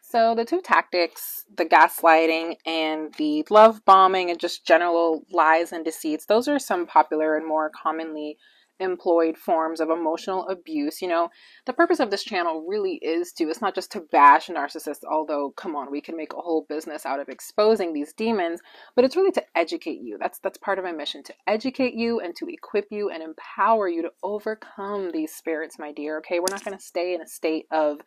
So, 0.02 0.34
the 0.34 0.44
two 0.44 0.62
tactics, 0.62 1.46
the 1.56 1.66
gaslighting 1.66 2.56
and 2.66 3.14
the 3.20 3.46
love 3.52 3.86
bombing 3.86 4.32
and 4.32 4.40
just 4.40 4.66
general 4.66 5.24
lies 5.32 5.72
and 5.72 5.86
deceits, 5.86 6.26
those 6.26 6.48
are 6.48 6.58
some 6.58 6.88
popular 6.88 7.38
and 7.38 7.48
more 7.48 7.70
commonly 7.70 8.38
employed 8.80 9.38
forms 9.38 9.80
of 9.80 9.90
emotional 9.90 10.48
abuse. 10.48 11.02
You 11.02 11.08
know, 11.08 11.30
the 11.66 11.74
purpose 11.74 12.00
of 12.00 12.12
this 12.12 12.24
channel 12.24 12.66
really 12.68 12.96
is 12.96 13.32
to, 13.34 13.46
it's 13.46 13.62
not 13.62 13.76
just 13.76 13.92
to 13.94 14.02
bash 14.12 14.48
narcissists, 14.48 15.04
although 15.10 15.52
come 15.52 15.76
on, 15.76 15.92
we 15.92 16.02
can 16.02 16.18
make 16.18 16.34
a 16.34 16.42
whole 16.42 16.66
business 16.68 17.06
out 17.06 17.20
of 17.20 17.30
exposing 17.30 17.94
these 17.94 18.14
demons, 18.14 18.62
but 18.96 19.06
it's 19.06 19.16
really 19.16 19.32
to 19.32 19.44
educate 19.56 20.02
you. 20.02 20.18
That's 20.20 20.40
that's 20.40 20.58
part 20.58 20.80
of 20.80 20.86
my 20.86 20.92
mission 20.92 21.24
to 21.24 21.34
educate 21.48 21.94
you 21.94 22.20
and 22.20 22.36
to 22.38 22.48
equip 22.48 22.88
you 22.92 23.10
and 23.10 23.24
empower 23.24 23.88
you 23.88 24.02
to 24.02 24.12
overcome 24.24 25.12
these 25.12 25.34
spirits, 25.34 25.80
my 25.80 25.92
dear. 25.92 26.18
Okay, 26.20 26.40
we're 26.40 26.46
not 26.50 26.64
going 26.64 26.78
to 26.78 26.84
stay 26.84 27.14
in 27.14 27.22
a 27.22 27.28
state 27.28 27.66
of 27.72 28.00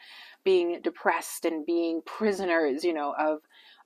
being 0.45 0.81
depressed 0.83 1.45
and 1.45 1.65
being 1.65 2.03
prisoners, 2.05 2.85
you 2.85 2.93
know, 2.93 3.15
of 3.19 3.41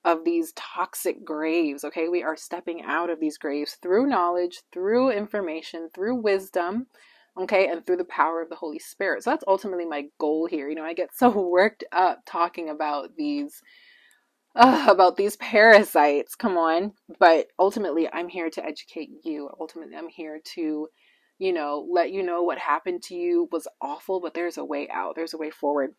of 0.07 0.25
these 0.25 0.53
toxic 0.55 1.25
graves. 1.25 1.85
Okay, 1.85 2.09
we 2.09 2.23
are 2.23 2.37
stepping 2.37 2.83
out 2.85 3.11
of 3.11 3.21
these 3.21 3.37
graves 3.37 3.77
through 3.83 4.07
knowledge, 4.07 4.63
through 4.73 5.11
information, 5.11 5.91
through 5.95 6.15
wisdom. 6.23 6.87
Okay, 7.39 7.69
and 7.69 7.85
through 7.85 7.99
the 7.99 8.05
power 8.05 8.41
of 8.41 8.49
the 8.49 8.57
Holy 8.57 8.79
Spirit. 8.79 9.23
So 9.23 9.31
that's 9.31 9.45
ultimately 9.47 9.85
my 9.85 10.05
goal 10.19 10.47
here. 10.47 10.71
You 10.71 10.77
know, 10.77 10.85
I 10.85 10.95
get 10.95 11.11
so 11.15 11.29
worked 11.51 11.85
up 11.93 12.21
talking 12.27 12.71
about 12.71 13.11
these 13.19 13.61
uh, 14.55 14.87
about 14.88 15.16
these 15.16 15.37
parasites. 15.37 16.35
Come 16.35 16.57
on. 16.57 16.92
But 17.19 17.49
ultimately, 17.59 18.09
I'm 18.12 18.29
here 18.29 18.51
to 18.51 18.64
educate 18.64 19.11
you. 19.25 19.51
Ultimately, 19.61 19.97
I'm 19.97 20.09
here 20.09 20.40
to, 20.55 20.88
you 21.38 21.53
know, 21.53 21.87
let 21.90 22.11
you 22.12 22.23
know 22.23 22.42
what 22.42 22.59
happened 22.59 23.03
to 23.05 23.14
you 23.14 23.49
was 23.53 23.69
awful, 23.83 24.21
but 24.21 24.35
there's 24.35 24.57
a 24.57 24.64
way 24.64 24.88
out. 24.90 25.14
There's 25.16 25.35
a 25.35 25.38
way 25.38 25.51
forward 25.51 25.92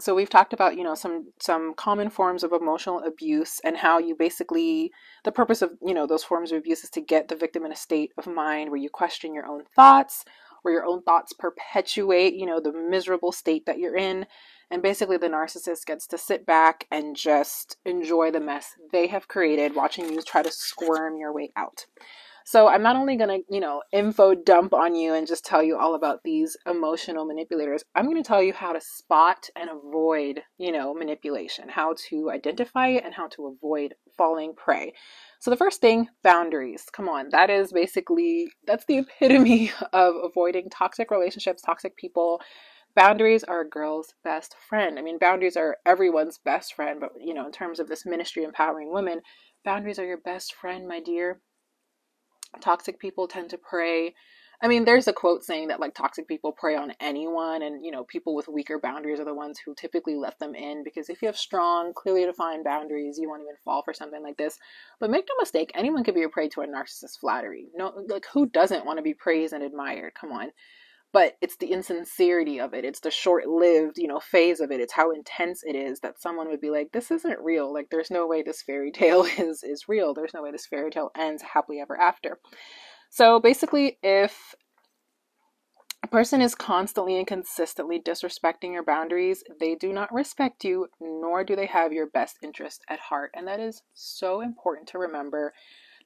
so 0.00 0.14
we've 0.14 0.30
talked 0.30 0.52
about 0.52 0.76
you 0.76 0.84
know 0.84 0.94
some 0.94 1.32
some 1.40 1.74
common 1.74 2.10
forms 2.10 2.42
of 2.42 2.52
emotional 2.52 3.02
abuse 3.04 3.60
and 3.64 3.76
how 3.76 3.98
you 3.98 4.14
basically 4.16 4.90
the 5.24 5.32
purpose 5.32 5.62
of 5.62 5.70
you 5.84 5.94
know 5.94 6.06
those 6.06 6.24
forms 6.24 6.52
of 6.52 6.58
abuse 6.58 6.84
is 6.84 6.90
to 6.90 7.00
get 7.00 7.28
the 7.28 7.36
victim 7.36 7.64
in 7.64 7.72
a 7.72 7.76
state 7.76 8.12
of 8.18 8.26
mind 8.26 8.70
where 8.70 8.80
you 8.80 8.90
question 8.90 9.34
your 9.34 9.46
own 9.46 9.62
thoughts 9.76 10.24
where 10.62 10.74
your 10.74 10.86
own 10.86 11.02
thoughts 11.02 11.32
perpetuate 11.32 12.34
you 12.34 12.46
know 12.46 12.60
the 12.60 12.72
miserable 12.72 13.32
state 13.32 13.66
that 13.66 13.78
you're 13.78 13.96
in. 13.96 14.26
And 14.70 14.80
basically 14.80 15.18
the 15.18 15.28
narcissist 15.28 15.84
gets 15.84 16.06
to 16.06 16.16
sit 16.16 16.46
back 16.46 16.86
and 16.90 17.14
just 17.14 17.76
enjoy 17.84 18.30
the 18.30 18.40
mess 18.40 18.70
they 18.90 19.06
have 19.08 19.28
created 19.28 19.76
watching 19.76 20.10
you 20.10 20.22
try 20.22 20.42
to 20.42 20.50
squirm 20.50 21.18
your 21.18 21.30
way 21.34 21.52
out 21.56 21.84
so 22.44 22.68
I'm 22.68 22.82
not 22.82 22.96
only 22.96 23.16
going 23.16 23.42
to, 23.42 23.54
you 23.54 23.60
know, 23.60 23.82
info 23.92 24.34
dump 24.34 24.74
on 24.74 24.94
you 24.94 25.14
and 25.14 25.26
just 25.26 25.44
tell 25.44 25.62
you 25.62 25.78
all 25.78 25.94
about 25.94 26.20
these 26.24 26.56
emotional 26.66 27.24
manipulators. 27.24 27.84
I'm 27.94 28.06
going 28.06 28.22
to 28.22 28.26
tell 28.26 28.42
you 28.42 28.52
how 28.52 28.72
to 28.72 28.80
spot 28.80 29.48
and 29.56 29.70
avoid, 29.70 30.42
you 30.58 30.72
know, 30.72 30.94
manipulation, 30.94 31.68
how 31.68 31.94
to 32.08 32.30
identify 32.30 32.88
it 32.88 33.04
and 33.04 33.14
how 33.14 33.28
to 33.28 33.46
avoid 33.46 33.94
falling 34.16 34.54
prey. 34.54 34.92
So 35.38 35.50
the 35.50 35.56
first 35.56 35.80
thing, 35.80 36.08
boundaries. 36.22 36.84
Come 36.92 37.08
on, 37.08 37.28
that 37.30 37.50
is 37.50 37.72
basically 37.72 38.48
that's 38.66 38.84
the 38.86 38.98
epitome 38.98 39.72
of 39.92 40.14
avoiding 40.22 40.70
toxic 40.70 41.10
relationships, 41.10 41.62
toxic 41.62 41.96
people. 41.96 42.40
Boundaries 42.94 43.42
are 43.44 43.62
a 43.62 43.68
girl's 43.68 44.12
best 44.22 44.54
friend. 44.68 44.98
I 44.98 45.02
mean, 45.02 45.18
boundaries 45.18 45.56
are 45.56 45.78
everyone's 45.86 46.38
best 46.38 46.74
friend, 46.74 47.00
but 47.00 47.10
you 47.18 47.32
know, 47.32 47.46
in 47.46 47.52
terms 47.52 47.80
of 47.80 47.88
this 47.88 48.04
ministry 48.04 48.44
empowering 48.44 48.92
women, 48.92 49.22
boundaries 49.64 49.98
are 49.98 50.04
your 50.04 50.20
best 50.20 50.54
friend, 50.54 50.86
my 50.86 51.00
dear 51.00 51.40
toxic 52.60 52.98
people 52.98 53.26
tend 53.26 53.50
to 53.50 53.58
prey 53.58 54.14
I 54.62 54.68
mean, 54.68 54.84
there's 54.84 55.08
a 55.08 55.12
quote 55.12 55.42
saying 55.42 55.68
that 55.68 55.80
like 55.80 55.92
toxic 55.92 56.28
people 56.28 56.52
prey 56.52 56.76
on 56.76 56.94
anyone, 57.00 57.62
and 57.62 57.84
you 57.84 57.90
know, 57.90 58.04
people 58.04 58.32
with 58.36 58.46
weaker 58.46 58.78
boundaries 58.78 59.18
are 59.18 59.24
the 59.24 59.34
ones 59.34 59.58
who 59.58 59.74
typically 59.74 60.14
let 60.14 60.38
them 60.38 60.54
in 60.54 60.84
because 60.84 61.08
if 61.08 61.20
you 61.20 61.26
have 61.26 61.36
strong, 61.36 61.92
clearly 61.92 62.24
defined 62.24 62.62
boundaries, 62.62 63.18
you 63.18 63.28
won't 63.28 63.42
even 63.42 63.56
fall 63.64 63.82
for 63.82 63.92
something 63.92 64.22
like 64.22 64.36
this. 64.36 64.60
But 65.00 65.10
make 65.10 65.24
no 65.28 65.34
mistake, 65.40 65.72
anyone 65.74 66.04
could 66.04 66.14
be 66.14 66.22
a 66.22 66.28
prey 66.28 66.48
to 66.50 66.60
a 66.60 66.68
narcissist 66.68 67.18
flattery. 67.18 67.70
No, 67.74 67.92
like 68.06 68.26
who 68.32 68.46
doesn't 68.46 68.86
want 68.86 68.98
to 68.98 69.02
be 69.02 69.14
praised 69.14 69.52
and 69.52 69.64
admired? 69.64 70.14
Come 70.14 70.30
on 70.30 70.52
but 71.12 71.36
it's 71.40 71.56
the 71.56 71.68
insincerity 71.72 72.58
of 72.58 72.72
it. 72.74 72.84
It's 72.84 73.00
the 73.00 73.10
short-lived 73.10 73.98
you 73.98 74.08
know 74.08 74.20
phase 74.20 74.60
of 74.60 74.70
it. 74.70 74.80
It's 74.80 74.94
how 74.94 75.10
intense 75.10 75.62
it 75.64 75.76
is 75.76 76.00
that 76.00 76.20
someone 76.20 76.48
would 76.48 76.60
be 76.60 76.70
like 76.70 76.92
this 76.92 77.10
isn't 77.10 77.40
real. 77.40 77.72
Like 77.72 77.88
there's 77.90 78.10
no 78.10 78.26
way 78.26 78.42
this 78.42 78.62
fairy 78.62 78.90
tale 78.90 79.24
is 79.38 79.62
is 79.62 79.88
real. 79.88 80.14
There's 80.14 80.34
no 80.34 80.42
way 80.42 80.50
this 80.50 80.66
fairy 80.66 80.90
tale 80.90 81.10
ends 81.16 81.42
happily 81.42 81.80
ever 81.80 81.98
after. 81.98 82.38
So 83.10 83.40
basically 83.40 83.98
if 84.02 84.54
a 86.02 86.08
person 86.08 86.40
is 86.40 86.54
constantly 86.54 87.16
and 87.16 87.26
consistently 87.26 88.00
disrespecting 88.00 88.72
your 88.72 88.82
boundaries 88.82 89.44
they 89.60 89.76
do 89.76 89.92
not 89.92 90.12
respect 90.12 90.64
you 90.64 90.88
nor 91.00 91.44
do 91.44 91.54
they 91.54 91.66
have 91.66 91.92
your 91.92 92.06
best 92.06 92.38
interest 92.42 92.82
at 92.88 92.98
heart. 92.98 93.30
And 93.34 93.46
that 93.46 93.60
is 93.60 93.82
so 93.94 94.40
important 94.40 94.88
to 94.88 94.98
remember 94.98 95.52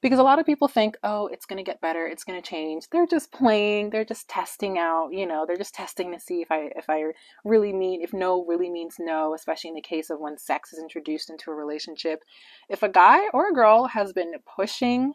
because 0.01 0.19
a 0.19 0.23
lot 0.23 0.39
of 0.39 0.45
people 0.45 0.67
think 0.67 0.97
oh 1.03 1.27
it's 1.27 1.45
going 1.45 1.57
to 1.57 1.69
get 1.69 1.81
better 1.81 2.05
it's 2.05 2.23
going 2.23 2.41
to 2.41 2.47
change. 2.47 2.89
They're 2.91 3.07
just 3.07 3.31
playing 3.31 3.89
they're 3.89 4.05
just 4.05 4.27
testing 4.27 4.77
out 4.77 5.09
you 5.11 5.25
know 5.25 5.45
they're 5.45 5.57
just 5.57 5.75
testing 5.75 6.11
to 6.13 6.19
see 6.19 6.41
if 6.41 6.51
i 6.51 6.69
if 6.75 6.89
i 6.89 7.05
really 7.43 7.73
mean 7.73 8.01
if 8.01 8.13
no 8.13 8.45
really 8.45 8.69
means 8.69 8.95
no 8.99 9.33
especially 9.33 9.69
in 9.69 9.75
the 9.75 9.81
case 9.81 10.09
of 10.09 10.19
when 10.19 10.37
sex 10.37 10.73
is 10.73 10.79
introduced 10.79 11.29
into 11.29 11.51
a 11.51 11.55
relationship. 11.55 12.23
If 12.69 12.83
a 12.83 12.89
guy 12.89 13.27
or 13.33 13.49
a 13.49 13.53
girl 13.53 13.87
has 13.87 14.13
been 14.13 14.33
pushing 14.55 15.13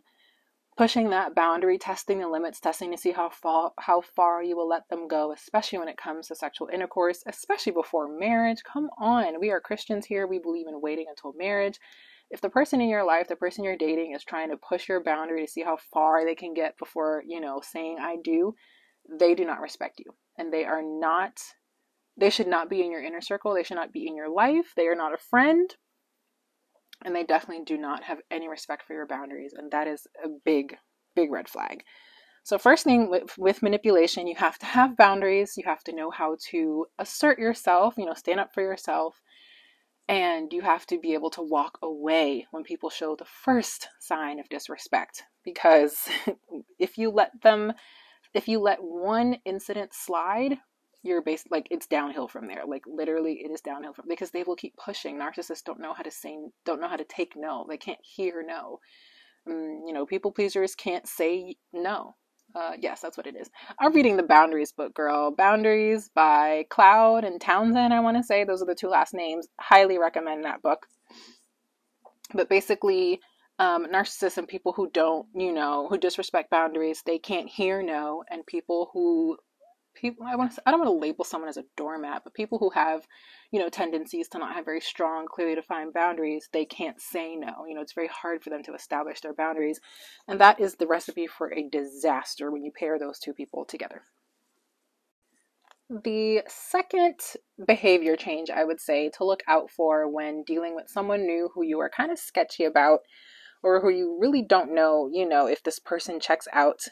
pushing 0.77 1.11
that 1.11 1.35
boundary 1.35 1.77
testing 1.77 2.19
the 2.19 2.29
limits 2.29 2.59
testing 2.59 2.91
to 2.91 2.97
see 2.97 3.13
how 3.13 3.29
far 3.29 3.73
how 3.79 4.01
far 4.01 4.43
you 4.43 4.57
will 4.57 4.69
let 4.69 4.89
them 4.89 5.07
go 5.07 5.33
especially 5.33 5.79
when 5.79 5.89
it 5.89 5.99
comes 5.99 6.29
to 6.29 6.35
sexual 6.35 6.69
intercourse 6.73 7.23
especially 7.27 7.73
before 7.73 8.09
marriage 8.09 8.63
come 8.65 8.89
on 8.99 9.39
we 9.39 9.51
are 9.51 9.61
christians 9.61 10.07
here 10.07 10.27
we 10.27 10.39
believe 10.39 10.67
in 10.67 10.81
waiting 10.81 11.07
until 11.09 11.35
marriage 11.35 11.79
if 12.33 12.41
the 12.41 12.49
person 12.49 12.81
in 12.81 12.89
your 12.89 13.05
life, 13.05 13.29
the 13.29 13.37
person 13.37 13.63
you're 13.63 13.77
dating 13.77 14.15
is 14.15 14.25
trying 14.25 14.51
to 14.51 14.57
push 14.57 14.89
your 14.89 15.05
boundary 15.05 15.45
to 15.45 15.53
see 15.53 15.63
how 15.63 15.77
far 15.93 16.25
they 16.25 16.35
can 16.35 16.55
get 16.55 16.79
before, 16.79 17.23
you 17.27 17.41
know, 17.41 17.61
saying 17.63 17.99
I 18.01 18.17
do, 18.25 18.55
they 19.19 19.35
do 19.35 19.45
not 19.45 19.61
respect 19.61 20.01
you. 20.01 20.15
And 20.39 20.51
they 20.51 20.65
are 20.65 20.83
not 20.83 21.39
they 22.17 22.31
should 22.31 22.47
not 22.47 22.69
be 22.69 22.83
in 22.83 22.91
your 22.91 23.03
inner 23.03 23.21
circle. 23.21 23.55
They 23.55 23.63
should 23.63 23.77
not 23.77 23.93
be 23.93 24.07
in 24.07 24.15
your 24.15 24.29
life. 24.29 24.73
They 24.77 24.87
are 24.87 24.95
not 24.95 25.15
a 25.15 25.19
friend. 25.19 25.75
And 27.05 27.17
they 27.17 27.25
definitely 27.25 27.65
do 27.65 27.79
not 27.79 28.05
have 28.05 28.19
any 28.31 28.49
respect 28.49 28.85
for 28.87 28.93
your 28.93 29.07
boundaries. 29.07 29.55
And 29.57 29.71
that 29.71 29.89
is 29.89 30.07
a 30.23 30.29
big, 30.45 30.77
big 31.17 31.33
red 31.33 31.49
flag. 31.49 31.83
So, 32.45 32.59
first 32.59 32.85
thing 32.85 33.09
with, 33.09 33.39
with, 33.39 33.63
manipulation, 33.63 34.27
you 34.27 34.35
have 34.37 34.59
to 34.59 34.67
have 34.67 34.97
boundaries. 34.97 35.55
You 35.57 35.65
have 35.67 35.83
to 35.85 35.95
know 35.95 36.11
how 36.11 36.37
to 36.51 36.87
assert 36.99 37.39
yourself, 37.39 37.95
you 37.97 38.05
know, 38.05 38.15
stand 38.15 38.41
up 38.41 38.53
for 38.53 38.63
yourself 38.63 39.21
And 40.09 40.53
you 40.53 40.63
have 40.63 40.87
to 40.87 40.99
be 40.99 41.15
able 41.15 41.31
to 41.31 41.43
walk 41.43 41.79
away 41.83 42.47
when 42.51 42.65
people 42.65 42.91
show 42.91 43.17
the 43.17 43.25
first 43.25 43.89
sign 44.01 44.39
of 44.39 44.49
disrespect. 44.49 45.23
Because 45.45 46.09
if 46.79 46.99
you 46.99 47.11
let 47.11 47.31
them, 47.43 47.73
if 48.35 48.49
you 48.49 48.61
let 48.61 48.83
one 48.83 49.37
incident 49.45 49.95
slide, 49.95 50.59
you're 51.03 51.23
based 51.23 51.49
like 51.51 51.67
it's 51.71 51.87
downhill 51.87 52.29
from 52.29 52.47
there. 52.47 52.63
Like 52.67 52.83
literally, 52.87 53.41
it 53.45 53.51
is 53.51 53.61
downhill 53.61 53.93
from 53.93 54.07
because 54.09 54.31
they 54.31 54.43
will 54.43 54.57
keep 54.57 54.77
pushing. 54.77 55.19
Narcissists 55.19 55.65
don't 55.65 55.81
know 55.81 55.95
how 55.95 56.03
to 56.03 56.11
say, 56.11 56.37
don't 56.65 56.81
know 56.81 56.89
how 56.89 56.97
to 56.97 57.05
take 57.05 57.33
no. 57.37 57.67
They 57.69 57.77
can't 57.77 57.99
hear 58.03 58.45
no. 58.47 58.79
Um, 59.47 59.83
you 59.87 59.93
know, 59.93 60.07
people 60.07 60.31
pleasers 60.31 60.75
can't 60.75 61.09
say 61.09 61.57
no. 61.73 62.15
Uh, 62.55 62.73
yes, 62.81 63.01
that's 63.01 63.17
what 63.17 63.27
it 63.27 63.37
is. 63.37 63.51
I'm 63.81 63.95
reading 63.95 64.17
the 64.19 64.25
Boundaries 64.25 64.73
book, 64.73 64.95
girl. 64.95 65.31
Boundaries 65.33 66.11
by 66.15 66.67
Cloud 66.71 67.25
and 67.25 67.41
Townsend, 67.41 67.95
I 67.95 68.01
want 68.01 68.19
to 68.19 68.23
say. 68.25 68.45
Those 68.45 68.63
are 68.63 68.67
the 68.67 68.75
two 68.75 68.89
last 68.89 69.15
names. 69.15 69.49
Highly 69.61 69.99
recommend 69.99 70.45
that 70.45 70.63
book. 70.63 70.87
But 72.35 72.49
basically, 72.51 73.21
um, 73.59 73.87
narcissists 73.87 74.39
and 74.39 74.49
people 74.49 74.73
who 74.73 74.91
don't, 74.93 75.27
you 75.35 75.53
know, 75.53 75.89
who 75.89 75.99
disrespect 75.99 76.51
boundaries, 76.51 77.03
they 77.07 77.19
can't 77.19 77.49
hear 77.49 77.83
no, 77.83 78.25
and 78.31 78.47
people 78.47 78.91
who 78.93 79.39
people 79.95 80.27
I 80.27 80.37
want 80.37 80.53
to 80.53 80.63
I 80.67 80.71
don't 80.71 80.81
want 80.81 80.89
to 80.93 81.07
label 81.07 81.25
someone 81.25 81.49
as 81.49 81.57
a 81.57 81.65
doormat, 81.77 82.23
but 82.25 82.35
people 82.35 82.59
who 82.59 82.71
have, 82.71 83.07
you 83.51 83.61
know, 83.61 83.69
tendencies 83.69 84.29
to 84.29 84.39
not 84.39 84.55
have 84.55 84.65
very 84.65 84.81
strong, 84.81 85.27
clearly 85.27 85.55
defined 85.55 85.95
boundaries, 85.95 86.49
they 86.53 86.65
can't 86.65 87.01
say 87.01 87.37
no. 87.37 87.67
You 87.69 87.75
know, 87.75 87.81
it's 87.81 87.93
very 87.93 88.09
hard 88.09 88.43
for 88.43 88.51
them 88.51 88.63
to 88.65 88.75
establish 88.75 89.21
their 89.21 89.35
boundaries, 89.35 89.81
and 90.29 90.41
that 90.41 90.61
is 90.61 90.77
the 90.77 90.87
recipe 90.87 91.27
for 91.27 91.53
a 91.53 91.69
disaster 91.69 92.51
when 92.51 92.65
you 92.65 92.73
pair 92.73 92.99
those 92.99 93.19
two 93.19 93.33
people 93.33 93.65
together. 93.65 94.03
The 95.91 96.43
second 96.49 97.17
behavior 97.67 98.17
change 98.17 98.49
I 98.49 98.65
would 98.65 98.81
say 98.81 99.11
to 99.19 99.25
look 99.25 99.43
out 99.47 99.71
for 99.71 100.09
when 100.09 100.43
dealing 100.43 100.75
with 100.75 100.89
someone 100.89 101.27
new 101.27 101.51
who 101.55 101.63
you 101.63 101.81
are 101.81 101.91
kind 101.91 102.11
of 102.11 102.19
sketchy 102.19 102.65
about 102.65 103.01
or 103.63 103.81
who 103.81 103.91
you 103.91 104.17
really 104.19 104.43
don't 104.43 104.75
know, 104.75 105.11
you 105.13 105.29
know, 105.29 105.47
if 105.47 105.63
this 105.63 105.79
person 105.79 106.19
checks 106.19 106.49
out, 106.53 106.85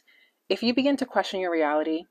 if 0.50 0.62
you 0.62 0.74
begin 0.74 0.96
to 0.98 1.06
question 1.06 1.40
your 1.40 1.50
reality, 1.50 2.04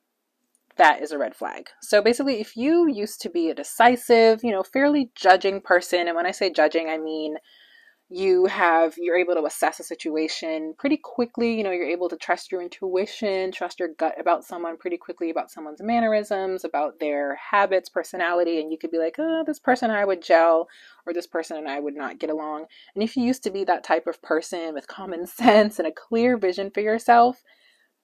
that 0.80 1.02
is 1.02 1.12
a 1.12 1.18
red 1.18 1.36
flag. 1.36 1.70
So 1.82 2.02
basically, 2.02 2.42
if 2.42 2.58
you 2.58 2.88
used 2.88 3.22
to 3.22 3.30
be 3.30 3.50
a 3.50 3.56
decisive, 3.56 4.44
you 4.44 4.52
know, 4.52 4.64
fairly 4.64 5.12
judging 5.14 5.62
person, 5.62 6.08
and 6.08 6.16
when 6.16 6.26
I 6.26 6.32
say 6.32 6.52
judging, 6.52 6.90
I 6.90 6.98
mean 6.98 7.36
you 8.12 8.48
have 8.48 8.96
you're 8.98 9.18
able 9.18 9.36
to 9.36 9.46
assess 9.46 9.80
a 9.80 9.84
situation 9.84 10.74
pretty 10.80 10.98
quickly 10.98 11.56
you 11.56 11.64
know 11.64 11.70
you're 11.70 11.88
able 11.88 12.10
to 12.10 12.18
trust 12.18 12.52
your 12.52 12.60
intuition 12.60 13.52
trust 13.52 13.80
your 13.80 13.90
gut 14.00 14.20
about 14.20 14.44
someone 14.44 14.78
pretty 14.78 14.98
quickly 14.98 15.30
about 15.30 15.52
someone's 15.52 15.82
mannerisms 15.82 16.64
about 16.64 17.00
their 17.00 17.36
habits 17.36 17.88
personality 17.88 18.60
and 18.60 18.72
you 18.72 18.80
could 18.80 18.90
be 18.90 18.98
like 18.98 19.16
oh 19.20 19.44
this 19.46 19.60
person 19.60 19.92
i 19.92 20.04
would 20.04 20.24
gel 20.24 20.68
or 21.06 21.14
this 21.14 21.28
person 21.28 21.56
and 21.56 21.70
i 21.70 21.80
would 21.80 21.96
not 21.96 22.18
get 22.18 22.32
along 22.32 22.66
and 22.96 23.04
if 23.04 23.16
you 23.16 23.24
used 23.24 23.44
to 23.44 23.52
be 23.52 23.64
that 23.64 23.84
type 23.84 24.08
of 24.08 24.20
person 24.24 24.74
with 24.74 24.88
common 24.88 25.28
sense 25.28 25.78
and 25.78 25.88
a 25.88 25.92
clear 25.92 26.36
vision 26.36 26.72
for 26.72 26.82
yourself 26.82 27.44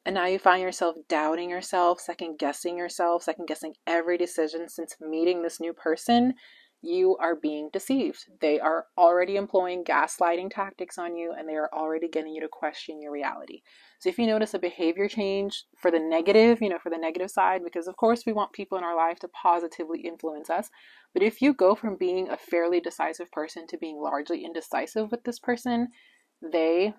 and 0.05 0.13
now 0.13 0.25
you 0.25 0.37
find 0.37 0.61
yourself 0.61 0.95
doubting 1.09 1.49
yourself, 1.49 1.99
second 1.99 2.37
guessing 2.37 2.77
yourself, 2.77 3.23
second 3.23 3.47
guessing 3.47 3.73
every 3.87 4.17
decision 4.17 4.69
since 4.69 4.95
meeting 5.01 5.41
this 5.41 5.59
new 5.59 5.73
person. 5.73 6.35
You 6.83 7.17
are 7.17 7.35
being 7.35 7.71
deceived. 7.73 8.25
They 8.41 8.59
are 8.59 8.85
already 8.95 9.37
employing 9.37 9.83
gaslighting 9.83 10.53
tactics 10.53 10.99
on 10.99 11.15
you 11.15 11.33
and 11.35 11.49
they 11.49 11.55
are 11.55 11.71
already 11.73 12.07
getting 12.07 12.35
you 12.35 12.41
to 12.41 12.47
question 12.47 13.01
your 13.01 13.11
reality. 13.11 13.61
So, 13.97 14.09
if 14.09 14.19
you 14.19 14.27
notice 14.27 14.53
a 14.53 14.59
behavior 14.59 15.07
change 15.07 15.63
for 15.75 15.89
the 15.89 15.99
negative, 15.99 16.61
you 16.61 16.69
know, 16.69 16.77
for 16.77 16.91
the 16.91 16.97
negative 16.99 17.31
side, 17.31 17.63
because 17.63 17.87
of 17.87 17.97
course 17.97 18.23
we 18.27 18.33
want 18.33 18.53
people 18.53 18.77
in 18.77 18.83
our 18.83 18.95
life 18.95 19.17
to 19.19 19.27
positively 19.29 20.01
influence 20.01 20.51
us. 20.51 20.69
But 21.15 21.23
if 21.23 21.41
you 21.41 21.55
go 21.55 21.73
from 21.73 21.97
being 21.97 22.29
a 22.29 22.37
fairly 22.37 22.79
decisive 22.79 23.31
person 23.31 23.65
to 23.67 23.77
being 23.79 23.99
largely 23.99 24.45
indecisive 24.45 25.09
with 25.09 25.23
this 25.23 25.39
person, 25.39 25.87
they 26.43 26.93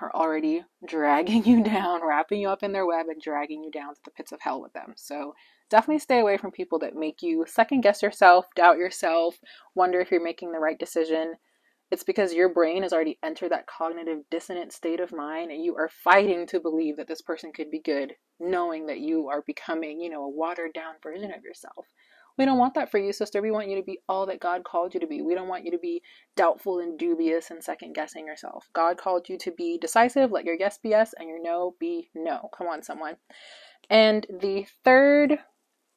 are 0.00 0.14
already 0.14 0.64
dragging 0.86 1.44
you 1.46 1.62
down, 1.62 2.06
wrapping 2.06 2.40
you 2.40 2.48
up 2.48 2.62
in 2.62 2.72
their 2.72 2.86
web, 2.86 3.06
and 3.08 3.20
dragging 3.20 3.62
you 3.62 3.70
down 3.70 3.94
to 3.94 4.00
the 4.04 4.10
pits 4.10 4.32
of 4.32 4.40
hell 4.40 4.60
with 4.60 4.72
them. 4.72 4.94
So 4.96 5.34
definitely 5.70 6.00
stay 6.00 6.20
away 6.20 6.36
from 6.36 6.50
people 6.50 6.78
that 6.80 6.94
make 6.94 7.22
you 7.22 7.44
second 7.46 7.82
guess 7.82 8.02
yourself, 8.02 8.46
doubt 8.56 8.78
yourself, 8.78 9.38
wonder 9.74 10.00
if 10.00 10.10
you're 10.10 10.22
making 10.22 10.52
the 10.52 10.58
right 10.58 10.78
decision. 10.78 11.34
It's 11.90 12.04
because 12.04 12.32
your 12.32 12.48
brain 12.48 12.84
has 12.84 12.92
already 12.92 13.18
entered 13.22 13.50
that 13.50 13.66
cognitive 13.66 14.20
dissonant 14.30 14.72
state 14.72 15.00
of 15.00 15.12
mind 15.12 15.50
and 15.50 15.64
you 15.64 15.76
are 15.76 15.88
fighting 15.88 16.46
to 16.48 16.60
believe 16.60 16.96
that 16.96 17.08
this 17.08 17.20
person 17.20 17.52
could 17.52 17.70
be 17.70 17.80
good, 17.80 18.14
knowing 18.38 18.86
that 18.86 19.00
you 19.00 19.28
are 19.28 19.42
becoming, 19.44 20.00
you 20.00 20.08
know, 20.08 20.22
a 20.22 20.28
watered 20.28 20.72
down 20.72 20.94
version 21.02 21.32
of 21.32 21.42
yourself. 21.42 21.86
We 22.40 22.46
don't 22.46 22.56
want 22.56 22.72
that 22.72 22.90
for 22.90 22.96
you, 22.96 23.12
sister. 23.12 23.42
We 23.42 23.50
want 23.50 23.68
you 23.68 23.76
to 23.76 23.82
be 23.82 23.98
all 24.08 24.24
that 24.24 24.40
God 24.40 24.64
called 24.64 24.94
you 24.94 25.00
to 25.00 25.06
be. 25.06 25.20
We 25.20 25.34
don't 25.34 25.46
want 25.46 25.66
you 25.66 25.70
to 25.72 25.78
be 25.78 26.00
doubtful 26.36 26.78
and 26.78 26.98
dubious 26.98 27.50
and 27.50 27.62
second 27.62 27.92
guessing 27.92 28.26
yourself. 28.26 28.66
God 28.72 28.96
called 28.96 29.28
you 29.28 29.36
to 29.36 29.50
be 29.50 29.76
decisive, 29.76 30.32
let 30.32 30.46
your 30.46 30.56
yes 30.58 30.78
be 30.78 30.88
yes 30.88 31.12
and 31.18 31.28
your 31.28 31.38
no 31.38 31.74
be 31.78 32.08
no. 32.14 32.48
Come 32.56 32.66
on, 32.66 32.82
someone. 32.82 33.16
And 33.90 34.26
the 34.30 34.64
third, 34.86 35.38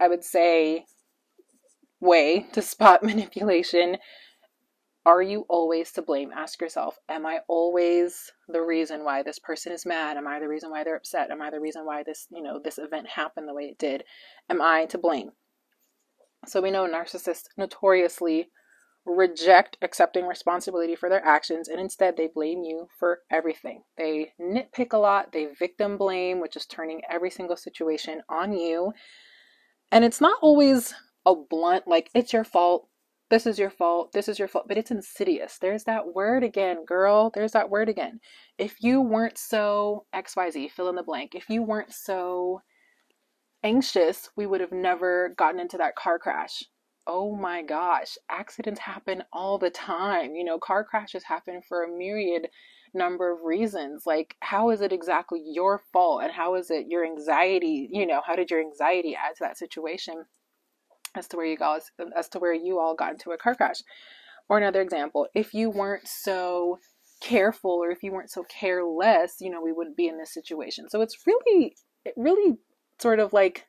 I 0.02 0.10
would 0.10 0.26
say, 0.26 0.86
way 2.02 2.46
to 2.52 2.62
spot 2.62 3.04
manipulation 3.04 3.96
are 5.06 5.22
you 5.22 5.46
always 5.48 5.92
to 5.94 6.02
blame? 6.02 6.32
Ask 6.36 6.62
yourself, 6.62 6.98
am 7.08 7.26
I 7.26 7.40
always 7.48 8.32
the 8.50 8.62
reason 8.62 9.06
why 9.06 9.24
this 9.24 9.40
person 9.40 9.72
is 9.72 9.86
mad? 9.86 10.18
Am 10.18 10.28
I 10.28 10.40
the 10.40 10.48
reason 10.48 10.72
why 10.72 10.84
they're 10.84 10.96
upset? 10.96 11.32
Am 11.32 11.42
I 11.42 11.52
the 11.52 11.60
reason 11.60 11.86
why 11.86 12.04
this, 12.04 12.28
you 12.32 12.42
know, 12.42 12.60
this 12.62 12.78
event 12.78 13.08
happened 13.08 13.48
the 13.48 13.54
way 13.54 13.64
it 13.66 13.78
did? 13.78 14.04
Am 14.50 14.62
I 14.62 14.86
to 14.88 14.98
blame? 14.98 15.32
So 16.46 16.62
we 16.62 16.72
know 16.72 16.88
narcissists 16.88 17.46
notoriously 17.58 18.50
reject 19.06 19.78
accepting 19.82 20.26
responsibility 20.26 20.96
for 20.96 21.10
their 21.10 21.24
actions 21.26 21.68
and 21.68 21.80
instead 21.80 22.16
they 22.16 22.30
blame 22.34 22.64
you 22.64 22.88
for 22.98 23.20
everything. 23.32 23.84
They 23.98 24.32
nitpick 24.40 24.94
a 24.94 24.98
lot, 24.98 25.34
they 25.34 25.48
victim 25.60 25.98
blame, 25.98 26.40
which 26.40 26.56
is 26.56 26.66
turning 26.66 27.02
every 27.10 27.30
single 27.30 27.58
situation 27.58 28.22
on 28.30 28.54
you. 28.54 28.94
And 29.92 30.06
it's 30.06 30.22
not 30.22 30.38
always 30.42 30.94
a 31.26 31.36
blunt, 31.36 31.88
like, 31.88 32.10
it's 32.14 32.34
your 32.34 32.44
fault, 32.44 32.88
this 33.30 33.46
is 33.46 33.60
your 33.60 33.70
fault, 33.70 34.12
this 34.14 34.28
is 34.28 34.40
your 34.40 34.48
fault, 34.48 34.66
but 34.68 34.78
it's 34.78 34.92
insidious. 34.92 35.58
There's 35.60 35.84
that 35.84 36.14
word 36.14 36.44
again, 36.44 36.86
girl. 36.86 37.32
There's 37.34 37.54
that 37.54 37.70
word 37.70 37.90
again. 37.90 38.20
If 38.58 38.76
you 38.82 39.02
weren't 39.02 39.38
so 39.38 40.06
XYZ, 40.16 40.72
fill 40.72 40.90
in 40.90 40.96
the 40.96 41.04
blank, 41.04 41.36
if 41.36 41.50
you 41.50 41.64
weren't 41.64 41.94
so 41.94 42.62
anxious, 43.64 44.30
we 44.36 44.46
would 44.46 44.62
have 44.62 44.72
never 44.72 45.34
gotten 45.38 45.60
into 45.60 45.78
that 45.78 45.96
car 45.96 46.20
crash. 46.20 46.64
Oh 47.06 47.36
my 47.36 47.62
gosh, 47.62 48.18
accidents 48.30 48.80
happen 48.80 49.24
all 49.34 49.58
the 49.58 49.70
time. 49.70 50.36
You 50.36 50.44
know, 50.46 50.58
car 50.58 50.84
crashes 50.84 51.24
happen 51.24 51.62
for 51.68 51.84
a 51.84 51.98
myriad 51.98 52.48
number 52.94 53.32
of 53.32 53.44
reasons. 53.44 54.04
Like, 54.06 54.36
how 54.42 54.70
is 54.70 54.82
it 54.82 54.94
exactly 54.94 55.44
your 55.46 55.82
fault? 55.92 56.24
And 56.24 56.32
how 56.32 56.56
is 56.56 56.72
it 56.72 56.88
your 56.88 57.06
anxiety? 57.06 57.90
You 57.92 58.06
know, 58.06 58.22
how 58.26 58.36
did 58.36 58.52
your 58.52 58.62
anxiety 58.62 59.16
add 59.16 59.36
to 59.38 59.44
that 59.44 59.58
situation 59.58 60.26
as 61.16 61.28
to 61.30 61.38
where 61.38 61.46
you 61.46 61.58
guys, 61.58 61.92
as 62.16 62.30
to 62.30 62.40
where 62.40 62.54
you 62.54 62.80
all 62.80 62.96
got 62.96 63.12
into 63.12 63.32
a 63.32 63.38
car 63.38 63.56
crash? 63.56 63.82
Or 64.48 64.58
another 64.58 64.82
example, 64.82 65.28
if 65.34 65.54
you 65.54 65.70
weren't 65.70 66.08
so 66.08 66.80
careful 67.22 67.72
or 67.72 67.92
if 67.92 68.04
you 68.04 68.12
weren't 68.12 68.32
so 68.32 68.44
careless, 68.44 69.38
you 69.40 69.50
know, 69.50 69.62
we 69.62 69.72
wouldn't 69.72 69.98
be 69.98 70.08
in 70.08 70.18
this 70.18 70.34
situation. 70.34 70.90
So 70.90 71.02
it's 71.02 71.18
really, 71.26 71.76
it 72.06 72.14
really 72.18 72.58
sort 73.00 73.20
of 73.20 73.34
like 73.34 73.68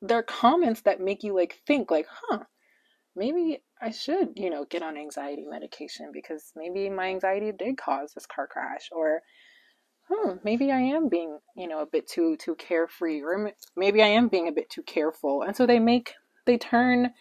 there 0.00 0.18
are 0.18 0.24
comments 0.24 0.82
that 0.82 1.00
make 1.00 1.22
you 1.22 1.34
like 1.34 1.60
think 1.66 1.90
like, 1.90 2.06
huh, 2.10 2.40
maybe 3.14 3.62
I 3.80 3.90
should, 3.90 4.30
you 4.36 4.50
know, 4.50 4.64
get 4.68 4.82
on 4.82 4.96
anxiety 4.96 5.44
medication 5.48 6.10
because 6.12 6.52
maybe 6.56 6.90
my 6.90 7.08
anxiety 7.08 7.52
did 7.56 7.78
cause 7.78 8.12
this 8.12 8.26
car 8.26 8.46
crash 8.46 8.88
or 8.90 9.22
hmm, 10.08 10.32
maybe 10.44 10.72
I 10.72 10.80
am 10.80 11.08
being, 11.08 11.38
you 11.56 11.68
know, 11.68 11.80
a 11.80 11.86
bit 11.86 12.08
too 12.08 12.36
too 12.36 12.54
carefree 12.56 13.22
or 13.22 13.52
maybe 13.76 14.02
I 14.02 14.08
am 14.08 14.28
being 14.28 14.48
a 14.48 14.52
bit 14.52 14.70
too 14.70 14.82
careful. 14.82 15.42
And 15.42 15.56
so 15.56 15.66
they 15.66 15.78
make 15.78 16.14
they 16.46 16.58
turn, 16.58 17.12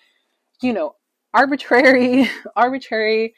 you 0.61 0.73
know, 0.73 0.95
arbitrary 1.33 2.29
arbitrary 2.55 3.35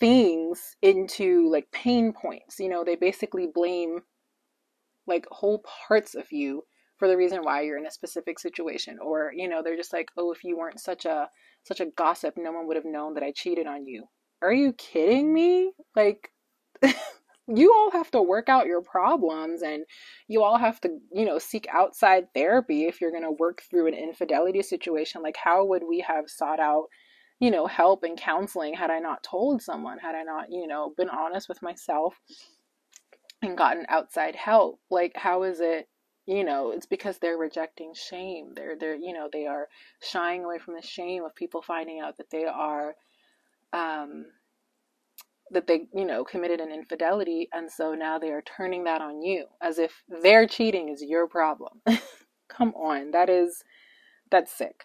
things 0.00 0.76
into 0.82 1.48
like 1.50 1.70
pain 1.70 2.12
points. 2.12 2.58
You 2.58 2.68
know, 2.68 2.84
they 2.84 2.96
basically 2.96 3.46
blame 3.46 4.00
like 5.06 5.26
whole 5.30 5.64
parts 5.88 6.14
of 6.14 6.30
you 6.32 6.64
for 7.02 7.08
the 7.08 7.16
reason 7.16 7.42
why 7.42 7.62
you're 7.62 7.78
in 7.78 7.86
a 7.86 7.90
specific 7.90 8.38
situation 8.38 8.96
or 9.02 9.32
you 9.34 9.48
know 9.48 9.60
they're 9.60 9.76
just 9.76 9.92
like 9.92 10.12
oh 10.16 10.30
if 10.30 10.44
you 10.44 10.56
weren't 10.56 10.78
such 10.78 11.04
a 11.04 11.28
such 11.64 11.80
a 11.80 11.86
gossip 11.86 12.34
no 12.36 12.52
one 12.52 12.68
would 12.68 12.76
have 12.76 12.84
known 12.84 13.14
that 13.14 13.24
i 13.24 13.32
cheated 13.32 13.66
on 13.66 13.88
you. 13.88 14.04
Are 14.40 14.52
you 14.52 14.72
kidding 14.74 15.34
me? 15.34 15.72
Like 15.96 16.30
you 17.48 17.74
all 17.74 17.90
have 17.90 18.12
to 18.12 18.22
work 18.22 18.48
out 18.48 18.66
your 18.66 18.82
problems 18.82 19.62
and 19.62 19.82
you 20.28 20.44
all 20.44 20.56
have 20.58 20.80
to 20.82 20.90
you 21.12 21.24
know 21.24 21.40
seek 21.40 21.66
outside 21.72 22.32
therapy 22.34 22.84
if 22.84 23.00
you're 23.00 23.10
going 23.10 23.24
to 23.24 23.32
work 23.32 23.62
through 23.68 23.88
an 23.88 23.94
infidelity 23.94 24.62
situation. 24.62 25.22
Like 25.22 25.36
how 25.36 25.64
would 25.64 25.82
we 25.82 26.04
have 26.06 26.30
sought 26.30 26.60
out 26.60 26.84
you 27.40 27.50
know 27.50 27.66
help 27.66 28.04
and 28.04 28.16
counseling 28.16 28.74
had 28.74 28.92
i 28.92 29.00
not 29.00 29.24
told 29.24 29.60
someone 29.60 29.98
had 29.98 30.14
i 30.14 30.22
not 30.22 30.52
you 30.52 30.68
know 30.68 30.94
been 30.96 31.10
honest 31.10 31.48
with 31.48 31.60
myself 31.62 32.14
and 33.42 33.58
gotten 33.58 33.86
outside 33.88 34.36
help? 34.36 34.78
Like 34.88 35.16
how 35.16 35.42
is 35.42 35.58
it 35.58 35.88
you 36.26 36.44
know, 36.44 36.72
it's 36.72 36.86
because 36.86 37.18
they're 37.18 37.38
rejecting 37.38 37.94
shame. 37.94 38.52
They're 38.56 38.76
they're 38.78 38.94
you 38.96 39.12
know, 39.14 39.28
they 39.32 39.46
are 39.46 39.68
shying 40.02 40.44
away 40.44 40.58
from 40.58 40.74
the 40.74 40.82
shame 40.82 41.24
of 41.24 41.34
people 41.34 41.62
finding 41.62 42.00
out 42.00 42.18
that 42.18 42.30
they 42.30 42.44
are 42.44 42.94
um 43.72 44.26
that 45.52 45.66
they, 45.68 45.86
you 45.94 46.06
know, 46.06 46.24
committed 46.24 46.60
an 46.60 46.72
infidelity 46.72 47.48
and 47.52 47.70
so 47.70 47.94
now 47.94 48.18
they 48.18 48.30
are 48.30 48.42
turning 48.42 48.84
that 48.84 49.02
on 49.02 49.22
you 49.22 49.46
as 49.62 49.78
if 49.78 50.02
their 50.22 50.46
cheating 50.46 50.90
is 50.90 51.02
your 51.02 51.28
problem. 51.28 51.80
Come 52.50 52.74
on, 52.74 53.12
that 53.12 53.30
is 53.30 53.62
that's 54.30 54.52
sick. 54.52 54.84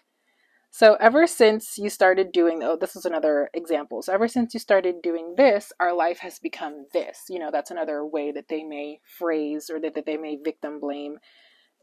So, 0.70 0.94
ever 1.00 1.26
since 1.26 1.78
you 1.78 1.88
started 1.88 2.30
doing, 2.30 2.62
oh, 2.62 2.76
this 2.76 2.94
is 2.94 3.06
another 3.06 3.48
example. 3.54 4.02
So, 4.02 4.12
ever 4.12 4.28
since 4.28 4.52
you 4.52 4.60
started 4.60 5.00
doing 5.02 5.34
this, 5.36 5.72
our 5.80 5.94
life 5.94 6.18
has 6.18 6.38
become 6.38 6.86
this. 6.92 7.24
You 7.28 7.38
know, 7.38 7.50
that's 7.50 7.70
another 7.70 8.04
way 8.04 8.32
that 8.32 8.48
they 8.48 8.62
may 8.64 9.00
phrase 9.18 9.70
or 9.70 9.80
that, 9.80 9.94
that 9.94 10.04
they 10.04 10.18
may 10.18 10.36
victim 10.36 10.78
blame. 10.78 11.18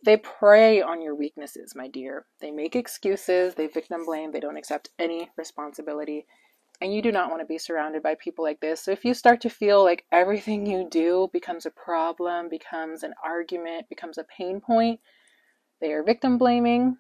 They 0.04 0.17
prey 0.17 0.82
on 0.82 1.02
your 1.02 1.15
weaknesses, 1.15 1.74
my 1.76 1.88
dear. 1.88 2.28
They 2.41 2.52
make 2.52 2.76
excuses, 2.76 3.56
they 3.56 3.67
victim 3.67 4.06
blame, 4.06 4.32
they 4.32 4.39
don't 4.39 4.58
accept 4.58 4.91
any 5.00 5.32
responsibility. 5.36 6.28
And 6.80 6.93
you 6.93 7.02
do 7.02 7.12
not 7.12 7.30
want 7.30 7.41
to 7.41 7.48
be 7.48 7.58
surrounded 7.58 8.04
by 8.04 8.15
people 8.15 8.43
like 8.45 8.60
this. 8.60 8.82
So, 8.84 8.91
if 8.91 9.04
you 9.04 9.15
start 9.15 9.41
to 9.41 9.50
feel 9.50 9.84
like 9.84 10.06
everything 10.12 10.67
you 10.67 10.88
do 10.89 11.28
becomes 11.34 11.65
a 11.65 11.71
problem, 11.71 12.50
becomes 12.50 13.02
an 13.02 13.15
argument, 13.24 13.89
becomes 13.89 14.19
a 14.19 14.26
pain 14.26 14.62
point, 14.62 15.00
they 15.82 15.91
are 15.91 16.04
victim 16.04 16.38
blaming, 16.38 16.98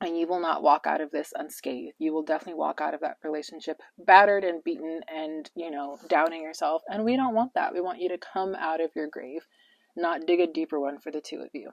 and 0.00 0.18
you 0.18 0.26
will 0.26 0.40
not 0.40 0.62
walk 0.62 0.86
out 0.86 1.02
of 1.02 1.10
this 1.10 1.32
unscathed. 1.36 1.94
You 1.98 2.14
will 2.14 2.22
definitely 2.22 2.58
walk 2.58 2.80
out 2.80 2.94
of 2.94 3.00
that 3.00 3.18
relationship 3.22 3.80
battered 3.98 4.44
and 4.44 4.64
beaten 4.64 5.00
and, 5.14 5.50
you 5.54 5.70
know, 5.70 5.98
doubting 6.08 6.42
yourself. 6.42 6.82
And 6.88 7.04
we 7.04 7.16
don't 7.16 7.34
want 7.34 7.52
that. 7.54 7.74
We 7.74 7.82
want 7.82 8.00
you 8.00 8.08
to 8.08 8.18
come 8.18 8.54
out 8.54 8.80
of 8.80 8.90
your 8.96 9.08
grave, 9.08 9.46
not 9.96 10.26
dig 10.26 10.40
a 10.40 10.46
deeper 10.46 10.80
one 10.80 10.98
for 10.98 11.10
the 11.10 11.20
two 11.20 11.40
of 11.40 11.50
you. 11.52 11.70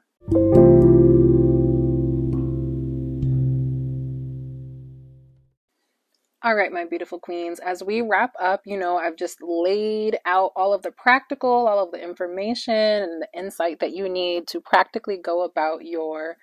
All 6.43 6.55
right, 6.55 6.71
my 6.71 6.85
beautiful 6.85 7.19
queens, 7.19 7.59
as 7.59 7.83
we 7.83 8.01
wrap 8.01 8.31
up, 8.39 8.61
you 8.65 8.77
know, 8.77 8.97
I've 8.97 9.17
just 9.17 9.39
laid 9.41 10.17
out 10.25 10.51
all 10.55 10.73
of 10.73 10.81
the 10.81 10.91
practical, 10.91 11.67
all 11.67 11.83
of 11.83 11.91
the 11.91 12.01
information 12.01 12.73
and 12.73 13.21
the 13.21 13.27
insight 13.33 13.79
that 13.79 13.93
you 13.93 14.07
need 14.07 14.47
to 14.49 14.61
practically 14.61 15.17
go 15.17 15.43
about 15.43 15.83
your 15.83 16.37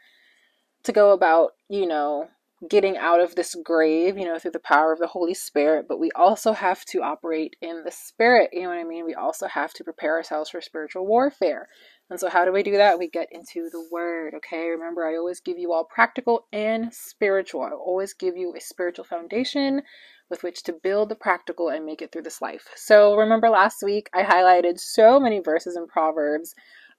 to 0.84 0.92
go 0.92 1.12
about, 1.12 1.52
you 1.68 1.86
know, 1.86 2.28
getting 2.68 2.96
out 2.96 3.20
of 3.20 3.34
this 3.34 3.54
grave, 3.62 4.16
you 4.16 4.24
know, 4.24 4.38
through 4.38 4.52
the 4.52 4.58
power 4.58 4.92
of 4.92 4.98
the 4.98 5.06
Holy 5.06 5.34
Spirit, 5.34 5.86
but 5.88 5.98
we 5.98 6.10
also 6.12 6.52
have 6.52 6.84
to 6.86 7.02
operate 7.02 7.56
in 7.60 7.82
the 7.84 7.90
Spirit. 7.90 8.50
You 8.52 8.62
know 8.62 8.68
what 8.68 8.78
I 8.78 8.84
mean? 8.84 9.04
We 9.04 9.14
also 9.14 9.46
have 9.48 9.72
to 9.74 9.84
prepare 9.84 10.16
ourselves 10.16 10.50
for 10.50 10.60
spiritual 10.60 11.06
warfare. 11.06 11.68
And 12.10 12.20
so, 12.20 12.28
how 12.28 12.44
do 12.44 12.52
we 12.52 12.62
do 12.62 12.76
that? 12.76 12.98
We 12.98 13.08
get 13.08 13.28
into 13.32 13.68
the 13.70 13.86
Word, 13.90 14.34
okay? 14.36 14.68
Remember, 14.68 15.06
I 15.06 15.16
always 15.16 15.40
give 15.40 15.58
you 15.58 15.72
all 15.72 15.84
practical 15.84 16.46
and 16.52 16.92
spiritual. 16.92 17.62
I 17.62 17.70
always 17.70 18.14
give 18.14 18.36
you 18.36 18.54
a 18.56 18.60
spiritual 18.60 19.04
foundation 19.04 19.82
with 20.30 20.42
which 20.42 20.62
to 20.64 20.72
build 20.72 21.08
the 21.08 21.16
practical 21.16 21.68
and 21.68 21.84
make 21.84 22.02
it 22.02 22.12
through 22.12 22.22
this 22.22 22.42
life. 22.42 22.68
So, 22.76 23.16
remember 23.16 23.48
last 23.48 23.82
week 23.82 24.08
I 24.14 24.22
highlighted 24.22 24.78
so 24.78 25.18
many 25.18 25.40
verses 25.40 25.76
in 25.76 25.86
Proverbs 25.86 26.54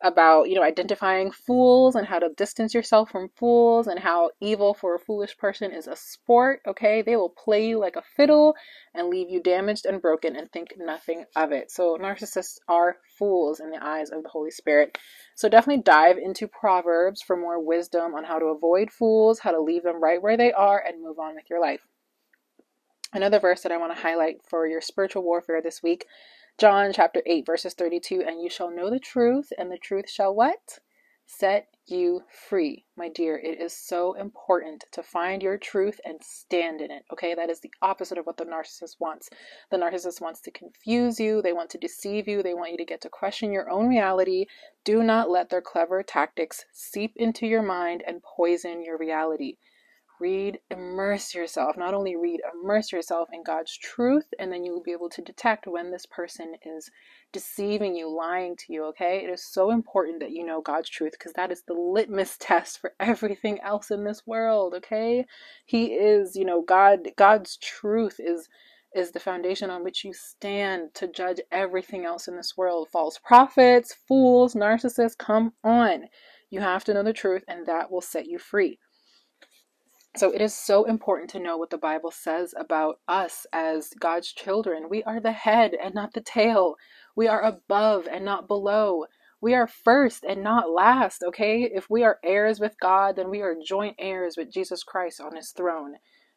about 0.05 0.47
you 0.49 0.55
know 0.55 0.61
identifying 0.61 1.31
fools 1.31 1.95
and 1.95 2.05
how 2.05 2.19
to 2.19 2.29
distance 2.37 2.73
yourself 2.73 3.09
from 3.09 3.29
fools 3.35 3.87
and 3.87 3.99
how 3.99 4.29
evil 4.39 4.75
for 4.75 4.93
a 4.95 4.99
foolish 4.99 5.35
person 5.37 5.71
is 5.71 5.87
a 5.87 5.95
sport 5.95 6.61
okay? 6.67 7.01
They 7.01 7.15
will 7.15 7.29
play 7.29 7.67
you 7.67 7.79
like 7.79 7.95
a 7.95 8.03
fiddle 8.15 8.55
and 8.93 9.09
leave 9.09 9.29
you 9.29 9.41
damaged 9.41 9.85
and 9.85 10.01
broken 10.01 10.35
and 10.35 10.51
think 10.51 10.73
nothing 10.77 11.25
of 11.35 11.51
it. 11.51 11.71
So 11.71 11.97
narcissists 11.97 12.59
are 12.67 12.97
fools 13.17 13.59
in 13.59 13.71
the 13.71 13.83
eyes 13.83 14.11
of 14.11 14.21
the 14.21 14.29
holy 14.29 14.51
spirit. 14.51 14.97
So 15.35 15.49
definitely 15.49 15.83
dive 15.83 16.17
into 16.17 16.47
proverbs 16.47 17.21
for 17.21 17.35
more 17.35 17.59
wisdom 17.59 18.13
on 18.13 18.23
how 18.23 18.37
to 18.37 18.45
avoid 18.45 18.91
fools 18.91 19.39
how 19.39 19.51
to 19.51 19.59
leave 19.59 19.83
them 19.83 20.01
right 20.01 20.21
where 20.21 20.37
they 20.37 20.53
are 20.53 20.83
and 20.85 21.01
move 21.01 21.19
on 21.19 21.35
with 21.35 21.49
your 21.49 21.59
life. 21.59 21.81
Another 23.13 23.39
verse 23.39 23.61
that 23.61 23.71
i 23.71 23.77
want 23.77 23.95
to 23.95 24.01
highlight 24.01 24.37
for 24.47 24.67
your 24.67 24.81
spiritual 24.81 25.23
warfare 25.23 25.61
this 25.61 25.81
week 25.81 26.05
John 26.57 26.93
chapter 26.93 27.21
8, 27.25 27.45
verses 27.45 27.73
32, 27.73 28.23
and 28.25 28.41
you 28.41 28.49
shall 28.49 28.71
know 28.71 28.89
the 28.89 28.97
truth, 28.97 29.51
and 29.57 29.69
the 29.69 29.77
truth 29.77 30.09
shall 30.09 30.33
what? 30.33 30.79
Set 31.25 31.67
you 31.85 32.21
free. 32.29 32.85
My 32.95 33.09
dear, 33.09 33.37
it 33.37 33.59
is 33.59 33.75
so 33.75 34.13
important 34.13 34.85
to 34.93 35.03
find 35.03 35.43
your 35.43 35.57
truth 35.57 35.99
and 36.05 36.23
stand 36.23 36.79
in 36.79 36.91
it. 36.91 37.03
Okay, 37.11 37.35
that 37.35 37.49
is 37.49 37.59
the 37.59 37.73
opposite 37.81 38.17
of 38.17 38.25
what 38.25 38.37
the 38.37 38.45
narcissist 38.45 38.95
wants. 38.99 39.29
The 39.69 39.75
narcissist 39.75 40.21
wants 40.21 40.39
to 40.41 40.51
confuse 40.51 41.19
you, 41.19 41.41
they 41.41 41.51
want 41.51 41.71
to 41.71 41.77
deceive 41.77 42.25
you, 42.25 42.41
they 42.41 42.53
want 42.53 42.71
you 42.71 42.77
to 42.77 42.85
get 42.85 43.01
to 43.01 43.09
question 43.09 43.51
your 43.51 43.69
own 43.69 43.89
reality. 43.89 44.45
Do 44.85 45.03
not 45.03 45.29
let 45.29 45.49
their 45.49 45.61
clever 45.61 46.03
tactics 46.03 46.63
seep 46.71 47.11
into 47.17 47.45
your 47.47 47.63
mind 47.63 48.01
and 48.07 48.23
poison 48.23 48.81
your 48.81 48.97
reality 48.97 49.57
read, 50.19 50.59
immerse 50.71 51.33
yourself. 51.35 51.77
Not 51.77 51.93
only 51.93 52.15
read, 52.15 52.41
immerse 52.53 52.91
yourself 52.91 53.29
in 53.31 53.43
God's 53.43 53.77
truth, 53.77 54.33
and 54.39 54.51
then 54.51 54.63
you 54.63 54.71
will 54.71 54.83
be 54.83 54.91
able 54.91 55.09
to 55.09 55.21
detect 55.21 55.67
when 55.67 55.91
this 55.91 56.05
person 56.05 56.55
is 56.63 56.89
deceiving 57.31 57.95
you, 57.95 58.09
lying 58.09 58.55
to 58.55 58.73
you, 58.73 58.85
okay? 58.85 59.23
It 59.23 59.29
is 59.29 59.45
so 59.45 59.71
important 59.71 60.19
that 60.21 60.31
you 60.31 60.45
know 60.45 60.61
God's 60.61 60.89
truth 60.89 61.13
because 61.13 61.33
that 61.33 61.51
is 61.51 61.63
the 61.67 61.73
litmus 61.73 62.37
test 62.39 62.79
for 62.79 62.93
everything 62.99 63.59
else 63.61 63.91
in 63.91 64.03
this 64.03 64.25
world, 64.25 64.73
okay? 64.75 65.25
He 65.65 65.93
is, 65.93 66.35
you 66.35 66.45
know, 66.45 66.61
God 66.61 67.09
God's 67.17 67.57
truth 67.57 68.19
is 68.19 68.47
is 68.95 69.11
the 69.11 69.19
foundation 69.19 69.69
on 69.69 69.83
which 69.83 70.05
you 70.05 70.13
stand 70.13 70.93
to 70.93 71.07
judge 71.07 71.41
everything 71.51 72.05
else 72.05 72.29
in 72.29 72.37
this 72.37 72.55
world. 72.55 72.87
False 72.89 73.19
prophets, 73.19 73.93
fools, 74.07 74.55
narcissists, 74.55 75.17
come 75.17 75.51
on. 75.65 76.05
You 76.49 76.61
have 76.61 76.85
to 76.85 76.93
know 76.93 77.03
the 77.03 77.11
truth 77.11 77.43
and 77.47 77.65
that 77.65 77.91
will 77.91 78.01
set 78.01 78.25
you 78.25 78.39
free. 78.39 78.79
So 80.17 80.31
it 80.31 80.41
is 80.41 80.53
so 80.53 80.85
important 80.85 81.29
to 81.31 81.39
know 81.39 81.57
what 81.57 81.71
the 81.71 81.77
Bible 81.77 82.11
says 82.11 82.53
about 82.57 82.99
us 83.07 83.45
as 83.53 83.89
God's 83.99 84.31
children. 84.31 84.89
We 84.89 85.03
are 85.03 85.19
the 85.19 85.33
head 85.33 85.73
and 85.73 85.93
not 85.95 86.13
the 86.13 86.21
tail. 86.21 86.75
We 87.15 87.27
are 87.27 87.41
above 87.41 88.07
and 88.07 88.25
not 88.25 88.47
below. 88.47 89.05
We 89.41 89.55
are 89.55 89.67
first 89.67 90.23
and 90.23 90.43
not 90.43 90.71
last, 90.71 91.23
okay? 91.23 91.63
If 91.63 91.89
we 91.89 92.03
are 92.03 92.19
heirs 92.23 92.59
with 92.59 92.75
God, 92.81 93.17
then 93.17 93.29
we 93.29 93.41
are 93.41 93.55
joint 93.65 93.95
heirs 93.99 94.35
with 94.37 94.51
Jesus 94.51 94.83
Christ 94.83 95.21
on 95.21 95.35
his 95.35 95.51
throne. 95.51 95.95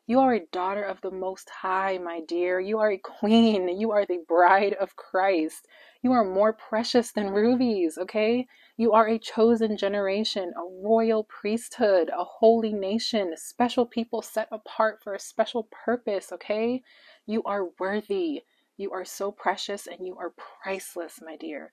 You 0.09 0.21
are 0.21 0.33
a 0.33 0.47
daughter 0.53 0.85
of 0.85 1.03
the 1.03 1.11
Most 1.11 1.51
High, 1.51 1.99
my 1.99 2.23
dear. 2.27 2.59
You 2.61 2.79
are 2.79 2.93
a 2.93 2.97
queen. 2.97 3.79
You 3.79 3.91
are 3.91 4.07
the 4.07 4.25
bride 4.27 4.73
of 4.81 4.97
Christ. 4.97 5.67
You 6.01 6.13
are 6.13 6.25
more 6.25 6.55
precious 6.55 7.13
than 7.13 7.29
rubies, 7.29 7.99
okay? 7.99 8.47
You 8.79 8.93
are 8.93 9.07
a 9.07 9.19
chosen 9.19 9.77
generation, 9.77 10.55
a 10.57 10.63
royal 10.83 11.25
priesthood, 11.25 12.09
a 12.09 12.25
holy 12.25 12.73
nation, 12.73 13.35
a 13.35 13.37
special 13.37 13.85
people 13.85 14.23
set 14.23 14.49
apart 14.51 15.03
for 15.05 15.13
a 15.13 15.21
special 15.21 15.69
purpose, 15.85 16.33
okay? 16.33 16.83
You 17.27 17.43
are 17.43 17.69
worthy. 17.79 18.45
You 18.79 18.93
are 18.93 19.05
so 19.05 19.31
precious 19.31 19.87
and 19.87 20.07
you 20.07 20.17
are 20.17 20.33
priceless, 20.63 21.21
my 21.23 21.37
dear. 21.37 21.71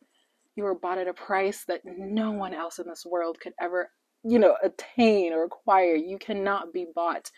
You 0.58 0.66
are 0.66 0.76
bought 0.76 0.98
at 0.98 1.08
a 1.08 1.14
price 1.14 1.64
that 1.70 1.84
no 1.86 2.32
one 2.32 2.54
else 2.54 2.80
in 2.80 2.88
this 2.90 3.06
world 3.06 3.40
could 3.40 3.54
ever, 3.62 3.92
you 4.26 4.40
know, 4.40 4.58
attain 4.62 5.32
or 5.32 5.46
acquire. 5.46 5.96
You 5.96 6.18
cannot 6.18 6.74
be 6.74 6.86
bought 6.94 7.32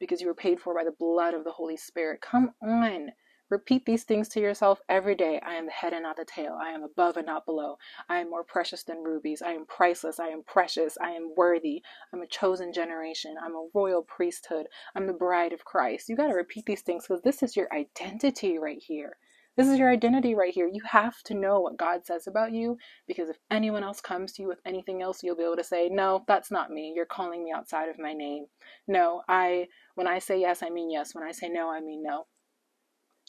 because 0.00 0.20
you 0.20 0.26
were 0.28 0.34
paid 0.34 0.60
for 0.60 0.74
by 0.74 0.84
the 0.84 0.92
blood 0.98 1.34
of 1.34 1.44
the 1.44 1.52
Holy 1.52 1.76
Spirit. 1.76 2.20
Come 2.22 2.52
on. 2.62 3.10
Repeat 3.50 3.86
these 3.86 4.04
things 4.04 4.28
to 4.30 4.40
yourself 4.40 4.80
every 4.88 5.14
day. 5.14 5.40
I 5.46 5.54
am 5.54 5.66
the 5.66 5.72
head 5.72 5.92
and 5.92 6.04
not 6.04 6.16
the 6.16 6.24
tail. 6.24 6.58
I 6.60 6.70
am 6.70 6.82
above 6.82 7.16
and 7.18 7.26
not 7.26 7.46
below. 7.46 7.76
I 8.08 8.18
am 8.18 8.30
more 8.30 8.44
precious 8.44 8.82
than 8.84 9.04
rubies. 9.04 9.42
I 9.42 9.52
am 9.52 9.66
priceless. 9.66 10.20
I 10.20 10.28
am 10.28 10.42
precious. 10.44 10.98
I 11.02 11.10
am 11.10 11.32
worthy. 11.36 11.82
I'm 12.12 12.22
a 12.22 12.26
chosen 12.26 12.72
generation. 12.72 13.36
I'm 13.42 13.54
a 13.54 13.68
royal 13.74 14.02
priesthood. 14.02 14.66
I'm 14.96 15.06
the 15.06 15.12
bride 15.14 15.52
of 15.52 15.64
Christ. 15.64 16.08
You 16.08 16.16
got 16.16 16.28
to 16.28 16.34
repeat 16.34 16.66
these 16.66 16.82
things 16.82 17.06
because 17.06 17.22
this 17.22 17.42
is 17.42 17.56
your 17.56 17.68
identity 17.72 18.58
right 18.58 18.82
here. 18.82 19.16
This 19.56 19.68
is 19.68 19.78
your 19.78 19.90
identity 19.90 20.34
right 20.34 20.52
here. 20.52 20.68
You 20.72 20.82
have 20.90 21.22
to 21.24 21.34
know 21.34 21.60
what 21.60 21.76
God 21.76 22.04
says 22.04 22.26
about 22.26 22.52
you 22.52 22.76
because 23.06 23.28
if 23.28 23.36
anyone 23.50 23.84
else 23.84 24.00
comes 24.00 24.32
to 24.32 24.42
you 24.42 24.48
with 24.48 24.60
anything 24.66 25.02
else, 25.02 25.22
you'll 25.22 25.36
be 25.36 25.44
able 25.44 25.56
to 25.56 25.64
say, 25.64 25.88
No, 25.88 26.24
that's 26.26 26.50
not 26.50 26.70
me. 26.70 26.92
You're 26.94 27.06
calling 27.06 27.44
me 27.44 27.52
outside 27.52 27.88
of 27.88 27.98
my 27.98 28.12
name. 28.12 28.46
No, 28.88 29.22
I, 29.28 29.68
when 29.94 30.08
I 30.08 30.18
say 30.18 30.40
yes, 30.40 30.62
I 30.62 30.70
mean 30.70 30.90
yes. 30.90 31.14
When 31.14 31.24
I 31.24 31.32
say 31.32 31.48
no, 31.48 31.70
I 31.70 31.80
mean 31.80 32.02
no 32.02 32.26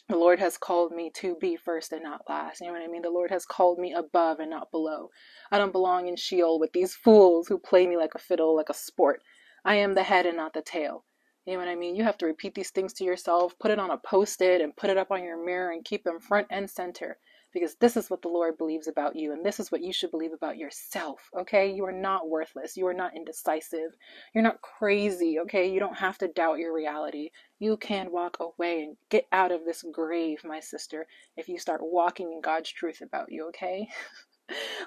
the 0.08 0.16
Lord 0.16 0.38
has 0.38 0.56
called 0.56 0.92
me 0.92 1.10
to 1.16 1.36
be 1.40 1.56
first 1.56 1.92
and 1.92 2.02
not 2.02 2.22
last. 2.28 2.60
You 2.60 2.68
know 2.68 2.74
what 2.74 2.82
I 2.82 2.86
mean? 2.86 3.02
The 3.02 3.10
Lord 3.10 3.30
has 3.30 3.44
called 3.44 3.78
me 3.78 3.92
above 3.92 4.38
and 4.38 4.50
not 4.50 4.70
below. 4.70 5.10
I 5.50 5.58
don't 5.58 5.72
belong 5.72 6.06
in 6.06 6.16
Sheol 6.16 6.60
with 6.60 6.72
these 6.72 6.94
fools 6.94 7.48
who 7.48 7.58
play 7.58 7.86
me 7.86 7.96
like 7.96 8.14
a 8.14 8.20
fiddle, 8.20 8.54
like 8.54 8.68
a 8.68 8.74
sport. 8.74 9.22
I 9.64 9.76
am 9.76 9.94
the 9.94 10.04
head 10.04 10.26
and 10.26 10.36
not 10.36 10.52
the 10.54 10.62
tail. 10.62 11.04
You 11.46 11.54
know 11.54 11.60
what 11.60 11.68
I 11.68 11.76
mean? 11.76 11.96
You 11.96 12.04
have 12.04 12.18
to 12.18 12.26
repeat 12.26 12.54
these 12.54 12.70
things 12.70 12.92
to 12.94 13.04
yourself, 13.04 13.56
put 13.60 13.70
it 13.70 13.78
on 13.78 13.90
a 13.92 13.98
post 13.98 14.40
it, 14.42 14.60
and 14.60 14.76
put 14.76 14.90
it 14.90 14.98
up 14.98 15.12
on 15.12 15.22
your 15.22 15.44
mirror 15.44 15.70
and 15.70 15.84
keep 15.84 16.04
them 16.04 16.20
front 16.20 16.48
and 16.50 16.68
center 16.68 17.18
because 17.52 17.76
this 17.76 17.96
is 17.96 18.10
what 18.10 18.20
the 18.20 18.28
Lord 18.28 18.58
believes 18.58 18.86
about 18.86 19.16
you, 19.16 19.32
and 19.32 19.44
this 19.44 19.58
is 19.58 19.72
what 19.72 19.82
you 19.82 19.90
should 19.90 20.10
believe 20.10 20.34
about 20.34 20.58
yourself, 20.58 21.30
okay? 21.38 21.72
You 21.72 21.86
are 21.86 21.92
not 21.92 22.28
worthless. 22.28 22.76
You 22.76 22.86
are 22.86 22.92
not 22.92 23.16
indecisive. 23.16 23.92
You're 24.34 24.44
not 24.44 24.60
crazy, 24.60 25.38
okay? 25.40 25.72
You 25.72 25.80
don't 25.80 25.96
have 25.96 26.18
to 26.18 26.28
doubt 26.28 26.58
your 26.58 26.74
reality. 26.74 27.30
You 27.58 27.78
can 27.78 28.12
walk 28.12 28.36
away 28.40 28.82
and 28.82 28.96
get 29.08 29.26
out 29.32 29.52
of 29.52 29.64
this 29.64 29.82
grave, 29.90 30.42
my 30.44 30.60
sister, 30.60 31.06
if 31.38 31.48
you 31.48 31.58
start 31.58 31.80
walking 31.82 32.30
in 32.32 32.42
God's 32.42 32.70
truth 32.70 33.00
about 33.00 33.32
you, 33.32 33.48
okay? 33.48 33.88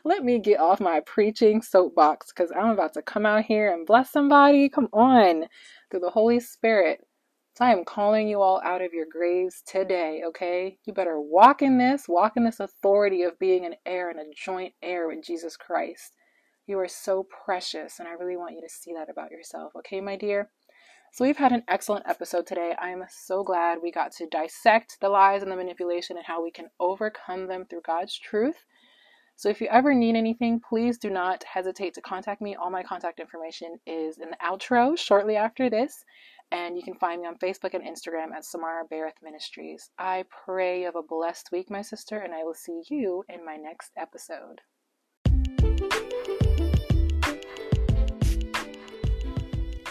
Let 0.03 0.23
me 0.23 0.39
get 0.39 0.59
off 0.59 0.79
my 0.79 1.01
preaching 1.05 1.61
soapbox 1.61 2.31
because 2.31 2.51
I'm 2.51 2.69
about 2.69 2.93
to 2.93 3.01
come 3.01 3.25
out 3.25 3.45
here 3.45 3.73
and 3.73 3.85
bless 3.85 4.11
somebody. 4.11 4.69
Come 4.69 4.87
on, 4.93 5.45
through 5.91 5.99
the 5.99 6.09
Holy 6.09 6.39
Spirit. 6.39 7.01
So 7.57 7.65
I 7.65 7.71
am 7.73 7.83
calling 7.83 8.29
you 8.29 8.41
all 8.41 8.61
out 8.63 8.81
of 8.81 8.93
your 8.93 9.05
graves 9.11 9.61
today, 9.65 10.21
okay? 10.27 10.77
You 10.85 10.93
better 10.93 11.19
walk 11.19 11.61
in 11.61 11.77
this, 11.77 12.07
walk 12.07 12.37
in 12.37 12.45
this 12.45 12.61
authority 12.61 13.23
of 13.23 13.37
being 13.37 13.65
an 13.65 13.75
heir 13.85 14.09
and 14.09 14.19
a 14.19 14.33
joint 14.33 14.73
heir 14.81 15.09
with 15.09 15.25
Jesus 15.25 15.57
Christ. 15.57 16.13
You 16.67 16.79
are 16.79 16.87
so 16.87 17.27
precious, 17.43 17.99
and 17.99 18.07
I 18.07 18.13
really 18.13 18.37
want 18.37 18.55
you 18.55 18.61
to 18.61 18.69
see 18.69 18.93
that 18.93 19.09
about 19.09 19.31
yourself, 19.31 19.73
okay, 19.75 19.99
my 19.99 20.15
dear? 20.15 20.51
So, 21.11 21.25
we've 21.25 21.35
had 21.35 21.51
an 21.51 21.63
excellent 21.67 22.07
episode 22.07 22.47
today. 22.47 22.75
I 22.79 22.91
am 22.91 23.03
so 23.09 23.43
glad 23.43 23.79
we 23.81 23.91
got 23.91 24.11
to 24.13 24.27
dissect 24.27 24.97
the 25.01 25.09
lies 25.09 25.41
and 25.41 25.51
the 25.51 25.55
manipulation 25.55 26.15
and 26.15 26.25
how 26.25 26.41
we 26.41 26.51
can 26.51 26.67
overcome 26.79 27.47
them 27.47 27.65
through 27.65 27.81
God's 27.85 28.17
truth. 28.17 28.63
So, 29.39 29.47
if 29.47 29.61
you 29.61 29.67
ever 29.71 29.93
need 29.93 30.17
anything, 30.17 30.59
please 30.59 30.97
do 30.97 31.09
not 31.09 31.45
hesitate 31.45 31.93
to 31.93 32.01
contact 32.01 32.41
me. 32.41 32.55
All 32.55 32.69
my 32.69 32.83
contact 32.83 33.21
information 33.21 33.79
is 33.87 34.17
in 34.17 34.31
the 34.31 34.37
outro 34.45 34.97
shortly 34.97 35.37
after 35.37 35.69
this. 35.69 36.03
And 36.51 36.75
you 36.75 36.83
can 36.83 36.95
find 36.95 37.21
me 37.21 37.27
on 37.29 37.37
Facebook 37.37 37.73
and 37.73 37.85
Instagram 37.85 38.33
at 38.35 38.43
Samara 38.43 38.83
Bharath 38.85 39.23
Ministries. 39.23 39.91
I 39.97 40.25
pray 40.43 40.79
you 40.79 40.87
have 40.87 40.97
a 40.97 41.01
blessed 41.01 41.53
week, 41.53 41.71
my 41.71 41.81
sister, 41.81 42.17
and 42.17 42.33
I 42.33 42.43
will 42.43 42.53
see 42.53 42.81
you 42.89 43.23
in 43.29 43.45
my 43.45 43.55
next 43.55 43.91
episode. 43.95 44.59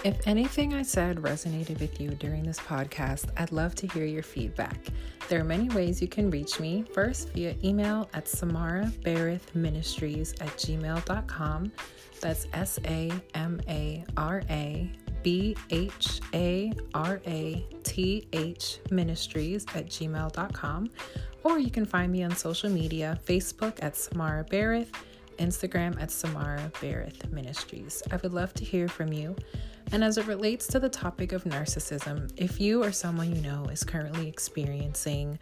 If 0.09 0.27
anything 0.27 0.73
I 0.73 0.81
said 0.81 1.18
resonated 1.18 1.79
with 1.81 2.01
you 2.01 2.12
during 2.12 2.42
this 2.42 2.59
podcast, 2.59 3.27
I'd 3.37 3.53
love 3.53 3.75
to 3.75 3.87
hear 3.88 4.07
your 4.07 4.23
feedback. 4.23 4.79
There 5.29 5.38
are 5.38 5.44
many 5.44 5.68
ways 5.68 6.01
you 6.01 6.09
can 6.09 6.31
reach 6.31 6.59
me. 6.59 6.87
First, 6.94 7.29
via 7.35 7.55
email 7.62 8.09
at 8.14 8.25
samarabharathministries 8.25 10.40
at 10.40 10.49
gmail.com. 10.57 11.73
That's 12.23 12.47
S 12.55 12.79
A 12.87 13.12
M 13.35 13.61
A 13.68 14.03
R 14.16 14.42
A 14.49 14.90
B 15.23 15.55
H 15.68 16.23
A 16.33 16.73
R 16.94 17.21
A 17.27 17.66
T 17.83 18.27
H 18.33 18.79
Ministries 18.90 19.66
at 19.75 19.88
gmail.com. 19.88 20.90
Or 21.44 21.59
you 21.59 21.71
can 21.71 21.85
find 21.85 22.11
me 22.11 22.23
on 22.23 22.35
social 22.35 22.71
media 22.71 23.21
Facebook 23.27 23.75
at 23.83 23.94
Samara 23.94 24.47
Bharath, 24.47 24.88
Instagram 25.38 26.01
at 26.01 26.11
Samara 26.11 26.73
Bharath 26.81 27.31
Ministries. 27.31 28.03
I 28.11 28.16
would 28.16 28.33
love 28.33 28.55
to 28.55 28.64
hear 28.64 28.88
from 28.88 29.12
you. 29.12 29.37
And 29.92 30.05
as 30.05 30.18
it 30.18 30.27
relates 30.27 30.66
to 30.68 30.79
the 30.79 30.88
topic 30.88 31.33
of 31.33 31.44
narcissism, 31.44 32.31
if 32.37 32.61
you 32.61 32.83
or 32.83 32.92
someone 32.92 33.35
you 33.35 33.40
know 33.40 33.64
is 33.66 33.85
currently 33.85 34.29
experiencing 34.29 35.38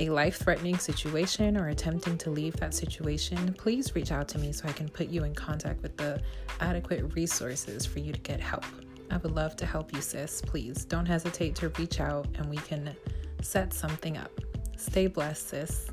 a 0.00 0.08
life 0.08 0.38
threatening 0.38 0.78
situation 0.78 1.56
or 1.56 1.68
attempting 1.68 2.18
to 2.18 2.30
leave 2.30 2.56
that 2.56 2.74
situation, 2.74 3.54
please 3.54 3.94
reach 3.94 4.10
out 4.10 4.26
to 4.28 4.38
me 4.38 4.52
so 4.52 4.66
I 4.66 4.72
can 4.72 4.88
put 4.88 5.08
you 5.08 5.24
in 5.24 5.34
contact 5.34 5.82
with 5.82 5.96
the 5.96 6.20
adequate 6.60 7.14
resources 7.14 7.84
for 7.84 8.00
you 8.00 8.12
to 8.12 8.20
get 8.20 8.40
help. 8.40 8.64
I 9.10 9.18
would 9.18 9.32
love 9.32 9.54
to 9.56 9.66
help 9.66 9.92
you, 9.92 10.00
sis. 10.00 10.40
Please 10.40 10.84
don't 10.84 11.06
hesitate 11.06 11.54
to 11.56 11.68
reach 11.78 12.00
out 12.00 12.26
and 12.36 12.48
we 12.48 12.56
can 12.56 12.96
set 13.42 13.72
something 13.72 14.16
up. 14.16 14.32
Stay 14.76 15.06
blessed, 15.06 15.48
sis. 15.48 15.90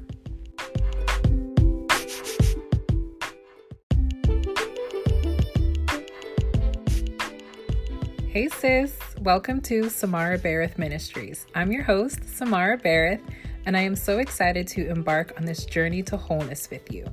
Hey, 8.31 8.47
sis. 8.47 8.97
Welcome 9.19 9.59
to 9.63 9.89
Samara 9.89 10.39
Bharath 10.39 10.77
Ministries. 10.77 11.47
I'm 11.53 11.69
your 11.69 11.83
host, 11.83 12.23
Samara 12.33 12.77
Bharath, 12.77 13.19
and 13.65 13.75
I 13.75 13.81
am 13.81 13.93
so 13.93 14.19
excited 14.19 14.69
to 14.69 14.87
embark 14.87 15.33
on 15.35 15.43
this 15.43 15.65
journey 15.65 16.01
to 16.03 16.15
wholeness 16.15 16.69
with 16.71 16.93
you. 16.93 17.05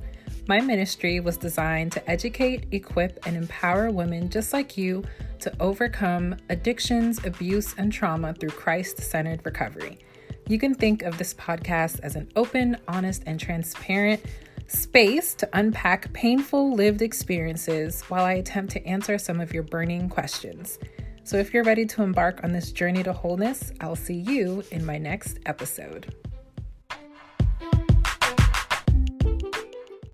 My 0.47 0.61
ministry 0.61 1.19
was 1.19 1.35
designed 1.35 1.91
to 1.91 2.09
educate, 2.09 2.67
equip, 2.71 3.19
and 3.27 3.35
empower 3.35 3.91
women 3.91 4.29
just 4.29 4.53
like 4.53 4.77
you 4.77 5.03
to 5.41 5.51
overcome 5.59 6.37
addictions, 6.47 7.19
abuse, 7.25 7.75
and 7.77 7.91
trauma 7.91 8.33
through 8.33 8.51
Christ 8.51 9.01
centered 9.01 9.41
recovery. 9.43 9.99
You 10.47 10.57
can 10.57 10.73
think 10.73 11.01
of 11.01 11.17
this 11.17 11.33
podcast 11.33 11.99
as 11.99 12.15
an 12.15 12.31
open, 12.37 12.77
honest, 12.87 13.23
and 13.25 13.37
transparent 13.37 14.21
space 14.67 15.33
to 15.33 15.49
unpack 15.51 16.13
painful 16.13 16.73
lived 16.73 17.01
experiences 17.01 18.03
while 18.03 18.23
I 18.23 18.33
attempt 18.35 18.71
to 18.73 18.85
answer 18.85 19.17
some 19.17 19.41
of 19.41 19.53
your 19.53 19.63
burning 19.63 20.07
questions. 20.07 20.79
So 21.29 21.37
if 21.37 21.53
you're 21.53 21.63
ready 21.63 21.85
to 21.85 22.01
embark 22.01 22.43
on 22.43 22.53
this 22.53 22.71
journey 22.71 23.03
to 23.03 23.13
wholeness, 23.13 23.71
I'll 23.81 23.95
see 23.95 24.15
you 24.15 24.63
in 24.71 24.83
my 24.83 24.97
next 24.97 25.37
episode. 25.45 26.11